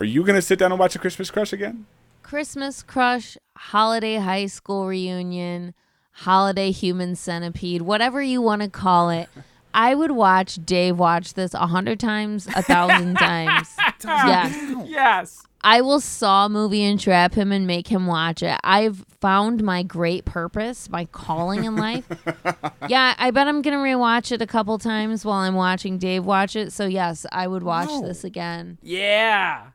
Are 0.00 0.06
you 0.06 0.24
gonna 0.24 0.42
sit 0.42 0.58
down 0.58 0.70
and 0.72 0.78
watch 0.78 0.94
a 0.94 0.98
Christmas 0.98 1.30
Crush 1.30 1.52
again? 1.52 1.86
Christmas 2.22 2.82
Crush, 2.82 3.36
Holiday 3.56 4.16
High 4.16 4.46
School 4.46 4.86
Reunion, 4.86 5.74
Holiday 6.12 6.70
Human 6.70 7.16
Centipede, 7.16 7.82
whatever 7.82 8.22
you 8.22 8.40
want 8.42 8.62
to 8.62 8.68
call 8.68 9.10
it. 9.10 9.28
I 9.74 9.94
would 9.94 10.10
watch 10.12 10.56
Dave 10.64 10.98
watch 10.98 11.34
this 11.34 11.54
a 11.54 11.66
hundred 11.66 12.00
times, 12.00 12.46
a 12.54 12.62
thousand 12.62 13.14
times. 13.18 13.74
Yes. 14.04 14.74
Yes. 14.88 15.42
I 15.62 15.80
will 15.80 16.00
saw 16.00 16.46
a 16.46 16.48
movie 16.48 16.84
and 16.84 17.00
trap 17.00 17.34
him 17.34 17.50
and 17.50 17.66
make 17.66 17.88
him 17.88 18.06
watch 18.06 18.42
it. 18.44 18.56
I've 18.62 19.04
found 19.20 19.62
my 19.64 19.82
great 19.82 20.24
purpose, 20.24 20.88
my 20.88 21.04
calling 21.06 21.64
in 21.64 21.76
life. 21.76 22.04
yeah, 22.88 23.14
I 23.18 23.30
bet 23.32 23.48
I'm 23.48 23.62
gonna 23.62 23.78
rewatch 23.78 24.30
it 24.30 24.40
a 24.40 24.46
couple 24.46 24.78
times 24.78 25.24
while 25.24 25.38
I'm 25.38 25.54
watching 25.56 25.98
Dave 25.98 26.24
watch 26.24 26.54
it. 26.54 26.72
So 26.72 26.86
yes, 26.86 27.26
I 27.32 27.48
would 27.48 27.64
watch 27.64 27.88
No. 27.88 28.02
this 28.02 28.22
again. 28.22 28.78
Yeah. 28.82 29.66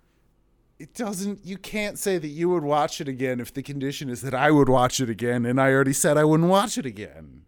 It 0.83 0.93
doesn't. 0.95 1.45
You 1.45 1.57
can't 1.57 1.97
say 1.97 2.17
that 2.17 2.27
you 2.27 2.49
would 2.49 2.65
watch 2.65 2.99
it 2.99 3.07
again 3.07 3.39
if 3.39 3.53
the 3.53 3.63
condition 3.63 4.09
is 4.09 4.19
that 4.19 4.33
I 4.33 4.51
would 4.51 4.67
watch 4.67 4.99
it 4.99 5.09
again, 5.09 5.45
and 5.45 5.61
I 5.61 5.71
already 5.71 5.93
said 5.93 6.17
I 6.17 6.25
wouldn't 6.25 6.49
watch 6.49 6.77
it 6.77 6.85
again. 6.85 7.43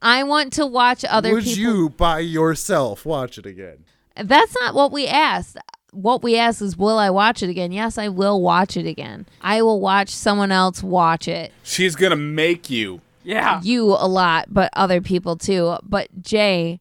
I 0.00 0.22
want 0.22 0.54
to 0.54 0.64
watch 0.64 1.04
other 1.04 1.34
would 1.34 1.44
people. 1.44 1.60
you 1.60 1.90
by 1.90 2.20
yourself 2.20 3.04
watch 3.04 3.36
it 3.36 3.44
again? 3.44 3.84
That's 4.16 4.54
not 4.60 4.74
what 4.74 4.90
we 4.90 5.06
asked. 5.06 5.58
What 5.92 6.22
we 6.22 6.38
asked 6.38 6.62
is, 6.62 6.78
will 6.78 6.98
I 6.98 7.10
watch 7.10 7.42
it 7.42 7.50
again? 7.50 7.72
Yes, 7.72 7.98
I 7.98 8.08
will 8.08 8.40
watch 8.40 8.74
it 8.74 8.86
again. 8.86 9.26
I 9.42 9.60
will 9.60 9.82
watch 9.82 10.08
someone 10.08 10.50
else 10.50 10.82
watch 10.82 11.28
it. 11.28 11.52
She's 11.62 11.94
gonna 11.94 12.16
make 12.16 12.70
you. 12.70 13.02
Yeah. 13.22 13.60
You 13.62 13.84
a 13.84 14.08
lot, 14.08 14.46
but 14.48 14.70
other 14.72 15.02
people 15.02 15.36
too. 15.36 15.76
But 15.82 16.22
Jay, 16.22 16.80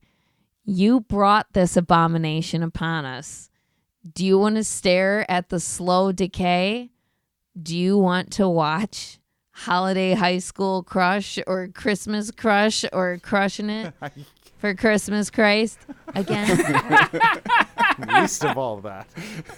you 0.63 1.01
brought 1.01 1.47
this 1.51 1.75
abomination 1.75 2.63
upon 2.63 3.03
us. 3.03 3.46
Do 4.13 4.25
you 4.25 4.37
want 4.37 4.55
to 4.55 4.63
stare 4.63 5.29
at 5.29 5.49
the 5.49 5.59
slow 5.59 6.11
decay? 6.11 6.91
Do 7.61 7.75
you 7.75 7.97
want 7.97 8.31
to 8.33 8.47
watch 8.47 9.19
Holiday 9.51 10.13
High 10.13 10.37
School 10.37 10.83
Crush 10.83 11.39
or 11.47 11.67
Christmas 11.67 12.29
Crush 12.29 12.85
or 12.93 13.17
Crushing 13.21 13.69
It 13.69 13.93
for 14.59 14.75
Christmas 14.75 15.31
Christ 15.31 15.79
again? 16.13 16.47
Least 18.07 18.45
of 18.45 18.57
all 18.57 18.79
that. 18.81 19.07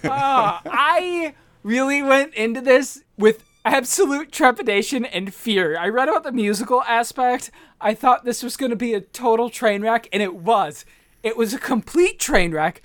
Uh, 0.03 0.59
I 0.65 1.35
really 1.63 2.01
went 2.01 2.33
into 2.33 2.61
this 2.61 3.03
with 3.17 3.43
absolute 3.65 4.31
trepidation 4.31 5.03
and 5.03 5.33
fear. 5.33 5.77
I 5.77 5.89
read 5.89 6.07
about 6.07 6.23
the 6.23 6.31
musical 6.31 6.81
aspect. 6.83 7.51
I 7.81 7.93
thought 7.93 8.23
this 8.23 8.41
was 8.41 8.55
going 8.55 8.69
to 8.69 8.77
be 8.77 8.93
a 8.93 9.01
total 9.01 9.49
train 9.49 9.81
wreck, 9.81 10.07
and 10.13 10.23
it 10.23 10.35
was. 10.35 10.85
It 11.21 11.35
was 11.35 11.53
a 11.53 11.59
complete 11.59 12.17
train 12.17 12.53
wreck, 12.53 12.81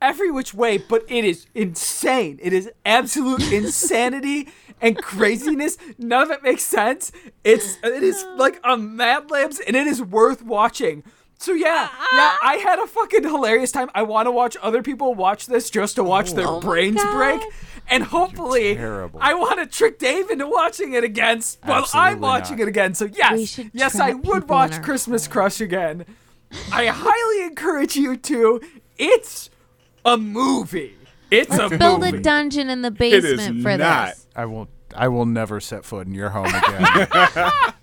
every 0.00 0.30
which 0.30 0.54
way, 0.54 0.78
but 0.78 1.04
it 1.08 1.24
is 1.24 1.46
insane. 1.54 2.38
It 2.42 2.52
is 2.52 2.70
absolute 2.86 3.50
insanity 3.52 4.48
and 4.80 4.96
craziness. 4.96 5.76
None 5.98 6.22
of 6.22 6.30
it 6.30 6.42
makes 6.42 6.62
sense. 6.62 7.10
It's 7.44 7.78
it 7.82 8.02
is 8.02 8.24
like 8.36 8.60
a 8.64 8.76
Mad 8.76 9.30
Libs, 9.30 9.60
and 9.60 9.74
it 9.76 9.86
is 9.86 10.00
worth 10.02 10.42
watching. 10.42 11.02
So 11.40 11.52
yeah, 11.52 11.88
yeah, 12.12 12.36
I 12.42 12.56
had 12.64 12.80
a 12.80 12.86
fucking 12.88 13.22
hilarious 13.22 13.70
time. 13.70 13.90
I 13.94 14.02
want 14.02 14.26
to 14.26 14.32
watch 14.32 14.56
other 14.60 14.82
people 14.82 15.14
watch 15.14 15.46
this 15.46 15.70
just 15.70 15.94
to 15.96 16.02
watch 16.02 16.32
their 16.32 16.48
Oh 16.48 16.58
brains 16.60 17.00
break, 17.12 17.40
and 17.88 18.02
hopefully. 18.02 18.76
I 19.20 19.34
want 19.34 19.60
to 19.60 19.66
trick 19.66 20.00
Dave 20.00 20.30
into 20.30 20.48
watching 20.48 20.94
it 20.94 21.04
again 21.04 21.38
s- 21.38 21.56
while 21.64 21.86
I'm 21.94 22.18
watching 22.20 22.56
not. 22.56 22.62
it 22.64 22.68
again. 22.68 22.94
So 22.94 23.04
yes, 23.04 23.60
yes, 23.72 24.00
I 24.00 24.14
would 24.14 24.48
watch 24.48 24.82
Christmas 24.82 25.28
Crush 25.28 25.60
again. 25.60 26.04
I 26.72 26.86
highly 26.86 27.44
encourage 27.46 27.94
you 27.94 28.16
to. 28.16 28.60
It's 28.96 29.48
a 30.04 30.16
movie. 30.16 30.94
It's 31.30 31.58
a 31.58 31.68
Build 31.68 32.04
a 32.04 32.20
dungeon 32.20 32.70
in 32.70 32.82
the 32.82 32.92
is 32.92 32.98
basement 32.98 33.62
for 33.62 33.76
not. 33.76 34.08
this. 34.08 34.26
I 34.34 34.46
will. 34.46 34.68
I 34.96 35.08
will 35.08 35.26
never 35.26 35.60
set 35.60 35.84
foot 35.84 36.06
in 36.06 36.14
your 36.14 36.30
home 36.30 36.46
again. 36.46 37.40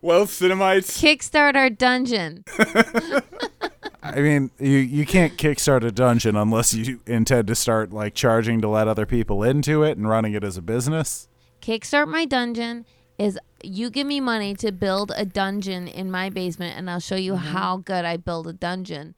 Well, 0.00 0.26
Cinemites. 0.26 1.00
Kickstart 1.00 1.54
our 1.54 1.70
dungeon. 1.70 2.44
I 4.02 4.20
mean, 4.20 4.50
you 4.58 4.78
you 4.78 5.06
can't 5.06 5.36
kickstart 5.36 5.84
a 5.84 5.92
dungeon 5.92 6.36
unless 6.36 6.74
you 6.74 7.00
intend 7.06 7.48
to 7.48 7.54
start 7.54 7.92
like 7.92 8.14
charging 8.14 8.60
to 8.62 8.68
let 8.68 8.88
other 8.88 9.06
people 9.06 9.42
into 9.42 9.82
it 9.82 9.96
and 9.96 10.08
running 10.08 10.34
it 10.34 10.44
as 10.44 10.56
a 10.56 10.62
business. 10.62 11.28
Kickstart 11.60 12.08
my 12.08 12.24
dungeon 12.24 12.84
is 13.18 13.38
you 13.62 13.90
give 13.90 14.06
me 14.06 14.20
money 14.20 14.54
to 14.56 14.70
build 14.70 15.12
a 15.16 15.24
dungeon 15.24 15.88
in 15.88 16.10
my 16.10 16.30
basement 16.30 16.76
and 16.76 16.90
I'll 16.90 17.00
show 17.00 17.16
you 17.16 17.32
mm-hmm. 17.32 17.46
how 17.48 17.78
good 17.78 18.04
I 18.04 18.16
build 18.16 18.46
a 18.46 18.52
dungeon. 18.52 19.14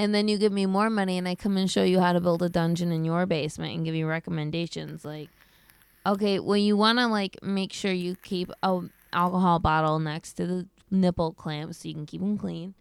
And 0.00 0.14
then 0.14 0.28
you 0.28 0.38
give 0.38 0.50
me 0.50 0.64
more 0.64 0.88
money 0.88 1.18
and 1.18 1.28
I 1.28 1.34
come 1.34 1.58
and 1.58 1.70
show 1.70 1.82
you 1.82 2.00
how 2.00 2.14
to 2.14 2.20
build 2.20 2.42
a 2.42 2.48
dungeon 2.48 2.90
in 2.90 3.04
your 3.04 3.26
basement 3.26 3.74
and 3.76 3.84
give 3.84 3.94
you 3.94 4.06
recommendations 4.06 5.04
like 5.04 5.28
okay, 6.06 6.38
well 6.40 6.56
you 6.56 6.74
want 6.74 6.98
to 6.98 7.06
like 7.06 7.36
make 7.42 7.70
sure 7.74 7.92
you 7.92 8.16
keep 8.22 8.50
a 8.62 8.80
alcohol 9.12 9.58
bottle 9.58 9.98
next 9.98 10.34
to 10.34 10.46
the 10.46 10.66
nipple 10.90 11.34
clamp 11.34 11.74
so 11.74 11.86
you 11.86 11.94
can 11.94 12.06
keep 12.06 12.22
them 12.22 12.38
clean. 12.38 12.72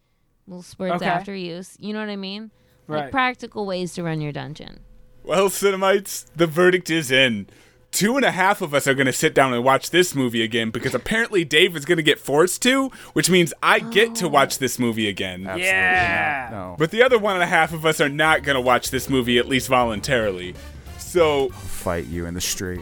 Little 0.47 0.63
spurts 0.63 1.01
Okay. 1.01 1.05
after 1.09 1.35
use. 1.35 1.75
You 1.77 1.91
know 1.91 1.99
what 1.99 2.07
I 2.09 2.15
mean? 2.15 2.51
Like 2.87 3.03
Right. 3.03 3.11
practical 3.11 3.65
ways 3.65 3.93
to 3.95 4.03
run 4.03 4.21
your 4.21 4.31
dungeon. 4.31 4.79
Well, 5.21 5.49
Cinemites, 5.49 6.25
the 6.37 6.47
verdict 6.47 6.89
is 6.89 7.11
in. 7.11 7.47
Two 7.91 8.15
and 8.15 8.25
a 8.25 8.31
half 8.31 8.61
of 8.61 8.73
us 8.73 8.87
are 8.87 8.93
going 8.93 9.07
to 9.07 9.13
sit 9.13 9.33
down 9.33 9.53
and 9.53 9.63
watch 9.63 9.89
this 9.89 10.13
movie 10.13 10.43
again 10.43 10.69
because 10.69 10.93
apparently 10.93 11.43
Dave 11.43 11.75
is 11.75 11.85
going 11.85 11.97
to 11.97 12.03
get 12.03 12.19
forced 12.19 12.61
to, 12.61 12.89
which 13.13 13.29
means 13.29 13.51
I 13.63 13.79
get 13.79 14.15
to 14.15 14.29
watch 14.29 14.59
this 14.59 14.77
movie 14.77 15.09
again. 15.09 15.41
Yeah. 15.57 16.49
No. 16.51 16.75
But 16.77 16.91
the 16.91 17.01
other 17.01 17.17
one 17.17 17.33
and 17.33 17.43
a 17.43 17.47
half 17.47 17.73
of 17.73 17.85
us 17.85 17.99
are 17.99 18.09
not 18.09 18.43
going 18.43 18.55
to 18.55 18.61
watch 18.61 18.91
this 18.91 19.09
movie, 19.09 19.37
at 19.39 19.47
least 19.47 19.67
voluntarily. 19.67 20.53
So 20.97 21.45
I'll 21.45 21.49
Fight 21.49 22.05
you 22.05 22.25
in 22.27 22.35
the 22.35 22.41
street. 22.41 22.81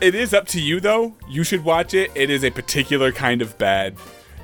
it 0.00 0.14
is 0.14 0.32
up 0.32 0.46
to 0.48 0.60
you, 0.60 0.78
though. 0.78 1.14
You 1.28 1.42
should 1.42 1.64
watch 1.64 1.92
it. 1.92 2.12
It 2.14 2.30
is 2.30 2.44
a 2.44 2.50
particular 2.50 3.10
kind 3.10 3.42
of 3.42 3.58
bad. 3.58 3.96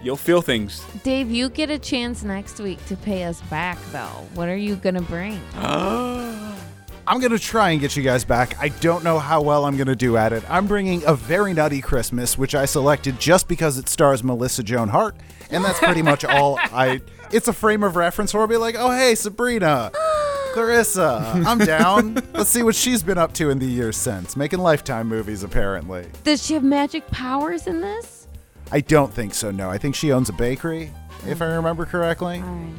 You'll 0.02 0.16
feel 0.16 0.42
things. 0.42 0.84
Dave, 1.04 1.30
you 1.30 1.48
get 1.48 1.70
a 1.70 1.78
chance 1.78 2.24
next 2.24 2.58
week 2.58 2.84
to 2.86 2.96
pay 2.96 3.22
us 3.22 3.40
back 3.42 3.78
though. 3.92 4.26
What 4.34 4.48
are 4.48 4.56
you 4.56 4.74
going 4.74 4.96
to 4.96 5.02
bring? 5.02 5.40
I'm 7.06 7.20
gonna 7.20 7.38
try 7.38 7.70
and 7.70 7.80
get 7.80 7.96
you 7.96 8.02
guys 8.02 8.24
back. 8.24 8.56
I 8.60 8.68
don't 8.68 9.02
know 9.02 9.18
how 9.18 9.42
well 9.42 9.64
I'm 9.64 9.76
gonna 9.76 9.96
do 9.96 10.16
at 10.16 10.32
it. 10.32 10.44
I'm 10.48 10.66
bringing 10.66 11.02
a 11.04 11.14
very 11.14 11.52
nutty 11.52 11.80
Christmas, 11.80 12.38
which 12.38 12.54
I 12.54 12.64
selected 12.64 13.18
just 13.18 13.48
because 13.48 13.76
it 13.78 13.88
stars 13.88 14.22
Melissa 14.22 14.62
Joan 14.62 14.88
Hart, 14.88 15.16
and 15.50 15.64
that's 15.64 15.78
pretty 15.80 16.02
much 16.02 16.24
all 16.24 16.58
I. 16.58 17.00
It's 17.32 17.48
a 17.48 17.52
frame 17.52 17.82
of 17.82 17.96
reference 17.96 18.32
where 18.32 18.42
I'll 18.42 18.48
be 18.48 18.56
like, 18.56 18.76
oh 18.78 18.90
hey, 18.90 19.14
Sabrina, 19.14 19.90
Clarissa, 20.52 21.42
I'm 21.46 21.58
down. 21.58 22.22
Let's 22.34 22.50
see 22.50 22.62
what 22.62 22.74
she's 22.76 23.02
been 23.02 23.18
up 23.18 23.32
to 23.34 23.50
in 23.50 23.58
the 23.58 23.66
years 23.66 23.96
since, 23.96 24.36
making 24.36 24.60
Lifetime 24.60 25.08
movies 25.08 25.42
apparently. 25.42 26.06
Does 26.24 26.44
she 26.44 26.54
have 26.54 26.62
magic 26.64 27.06
powers 27.08 27.66
in 27.66 27.80
this? 27.80 28.28
I 28.70 28.80
don't 28.80 29.12
think 29.12 29.34
so. 29.34 29.50
No, 29.50 29.68
I 29.68 29.76
think 29.78 29.94
she 29.94 30.12
owns 30.12 30.28
a 30.28 30.32
bakery, 30.34 30.92
if 31.26 31.42
I 31.42 31.46
remember 31.46 31.84
correctly. 31.84 32.40
All 32.40 32.46
right. 32.46 32.72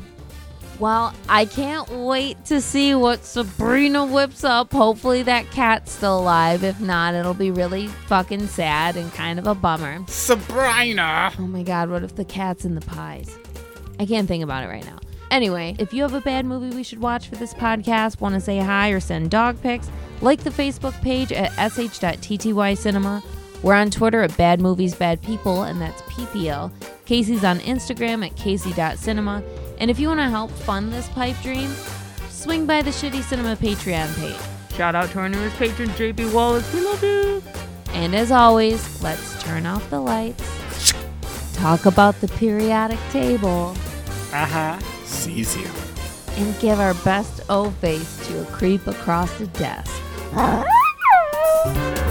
Well, 0.79 1.13
I 1.29 1.45
can't 1.45 1.87
wait 1.89 2.43
to 2.45 2.59
see 2.59 2.95
what 2.95 3.23
Sabrina 3.23 4.05
whips 4.05 4.43
up. 4.43 4.73
Hopefully 4.73 5.23
that 5.23 5.49
cat's 5.51 5.91
still 5.91 6.19
alive. 6.19 6.63
If 6.63 6.81
not, 6.81 7.13
it'll 7.13 7.33
be 7.33 7.51
really 7.51 7.87
fucking 7.87 8.47
sad 8.47 8.97
and 8.97 9.13
kind 9.13 9.39
of 9.39 9.47
a 9.47 9.55
bummer. 9.55 10.03
Sabrina! 10.07 11.31
Oh 11.37 11.47
my 11.47 11.63
god, 11.63 11.89
what 11.89 12.03
if 12.03 12.15
the 12.15 12.25
cat's 12.25 12.65
in 12.65 12.75
the 12.75 12.81
pies? 12.81 13.37
I 13.99 14.05
can't 14.05 14.27
think 14.27 14.43
about 14.43 14.63
it 14.63 14.67
right 14.67 14.85
now. 14.85 14.99
Anyway, 15.31 15.75
if 15.79 15.93
you 15.93 16.01
have 16.03 16.13
a 16.13 16.21
bad 16.21 16.45
movie 16.45 16.75
we 16.75 16.83
should 16.83 16.99
watch 16.99 17.27
for 17.27 17.35
this 17.35 17.53
podcast, 17.53 18.19
want 18.19 18.35
to 18.35 18.41
say 18.41 18.59
hi 18.59 18.89
or 18.89 18.99
send 18.99 19.31
dog 19.31 19.59
pics, 19.61 19.89
like 20.21 20.43
the 20.43 20.49
Facebook 20.49 20.93
page 21.01 21.31
at 21.31 21.49
sh.tty 21.71 22.75
cinema. 22.75 23.23
We're 23.63 23.75
on 23.75 23.89
Twitter 23.89 24.21
at 24.21 24.35
Bad 24.35 24.59
Movies 24.59 24.93
Bad 24.93 25.21
People, 25.21 25.63
and 25.63 25.81
that's 25.81 26.01
PPL. 26.03 26.71
Casey's 27.05 27.43
on 27.43 27.59
Instagram 27.59 28.25
at 28.25 28.35
casey.cinema. 28.35 29.41
And 29.83 29.91
if 29.91 29.99
you 29.99 30.07
want 30.07 30.21
to 30.21 30.29
help 30.29 30.49
fund 30.49 30.93
this 30.93 31.09
pipe 31.09 31.35
dream, 31.41 31.69
swing 32.29 32.65
by 32.65 32.81
the 32.81 32.89
Shitty 32.89 33.21
Cinema 33.21 33.57
Patreon 33.57 34.17
page. 34.17 34.37
Shout 34.77 34.95
out 34.95 35.09
to 35.11 35.19
our 35.19 35.27
newest 35.27 35.57
patron, 35.57 35.89
JB 35.89 36.33
Wallace. 36.33 36.73
We 36.73 36.79
love 36.79 37.03
you. 37.03 37.43
And 37.89 38.15
as 38.15 38.31
always, 38.31 39.03
let's 39.03 39.43
turn 39.43 39.65
off 39.65 39.89
the 39.89 39.99
lights, 39.99 40.93
talk 41.55 41.85
about 41.85 42.15
the 42.21 42.29
periodic 42.29 42.97
table, 43.11 43.75
Uh 44.31 44.45
huh. 44.45 44.79
Cesium. 45.03 45.67
and 46.37 46.57
give 46.61 46.79
our 46.79 46.93
best 47.03 47.41
O 47.49 47.69
face 47.71 48.25
to 48.27 48.41
a 48.41 48.45
creep 48.45 48.87
across 48.87 49.37
the 49.37 49.47
desk. 49.47 49.91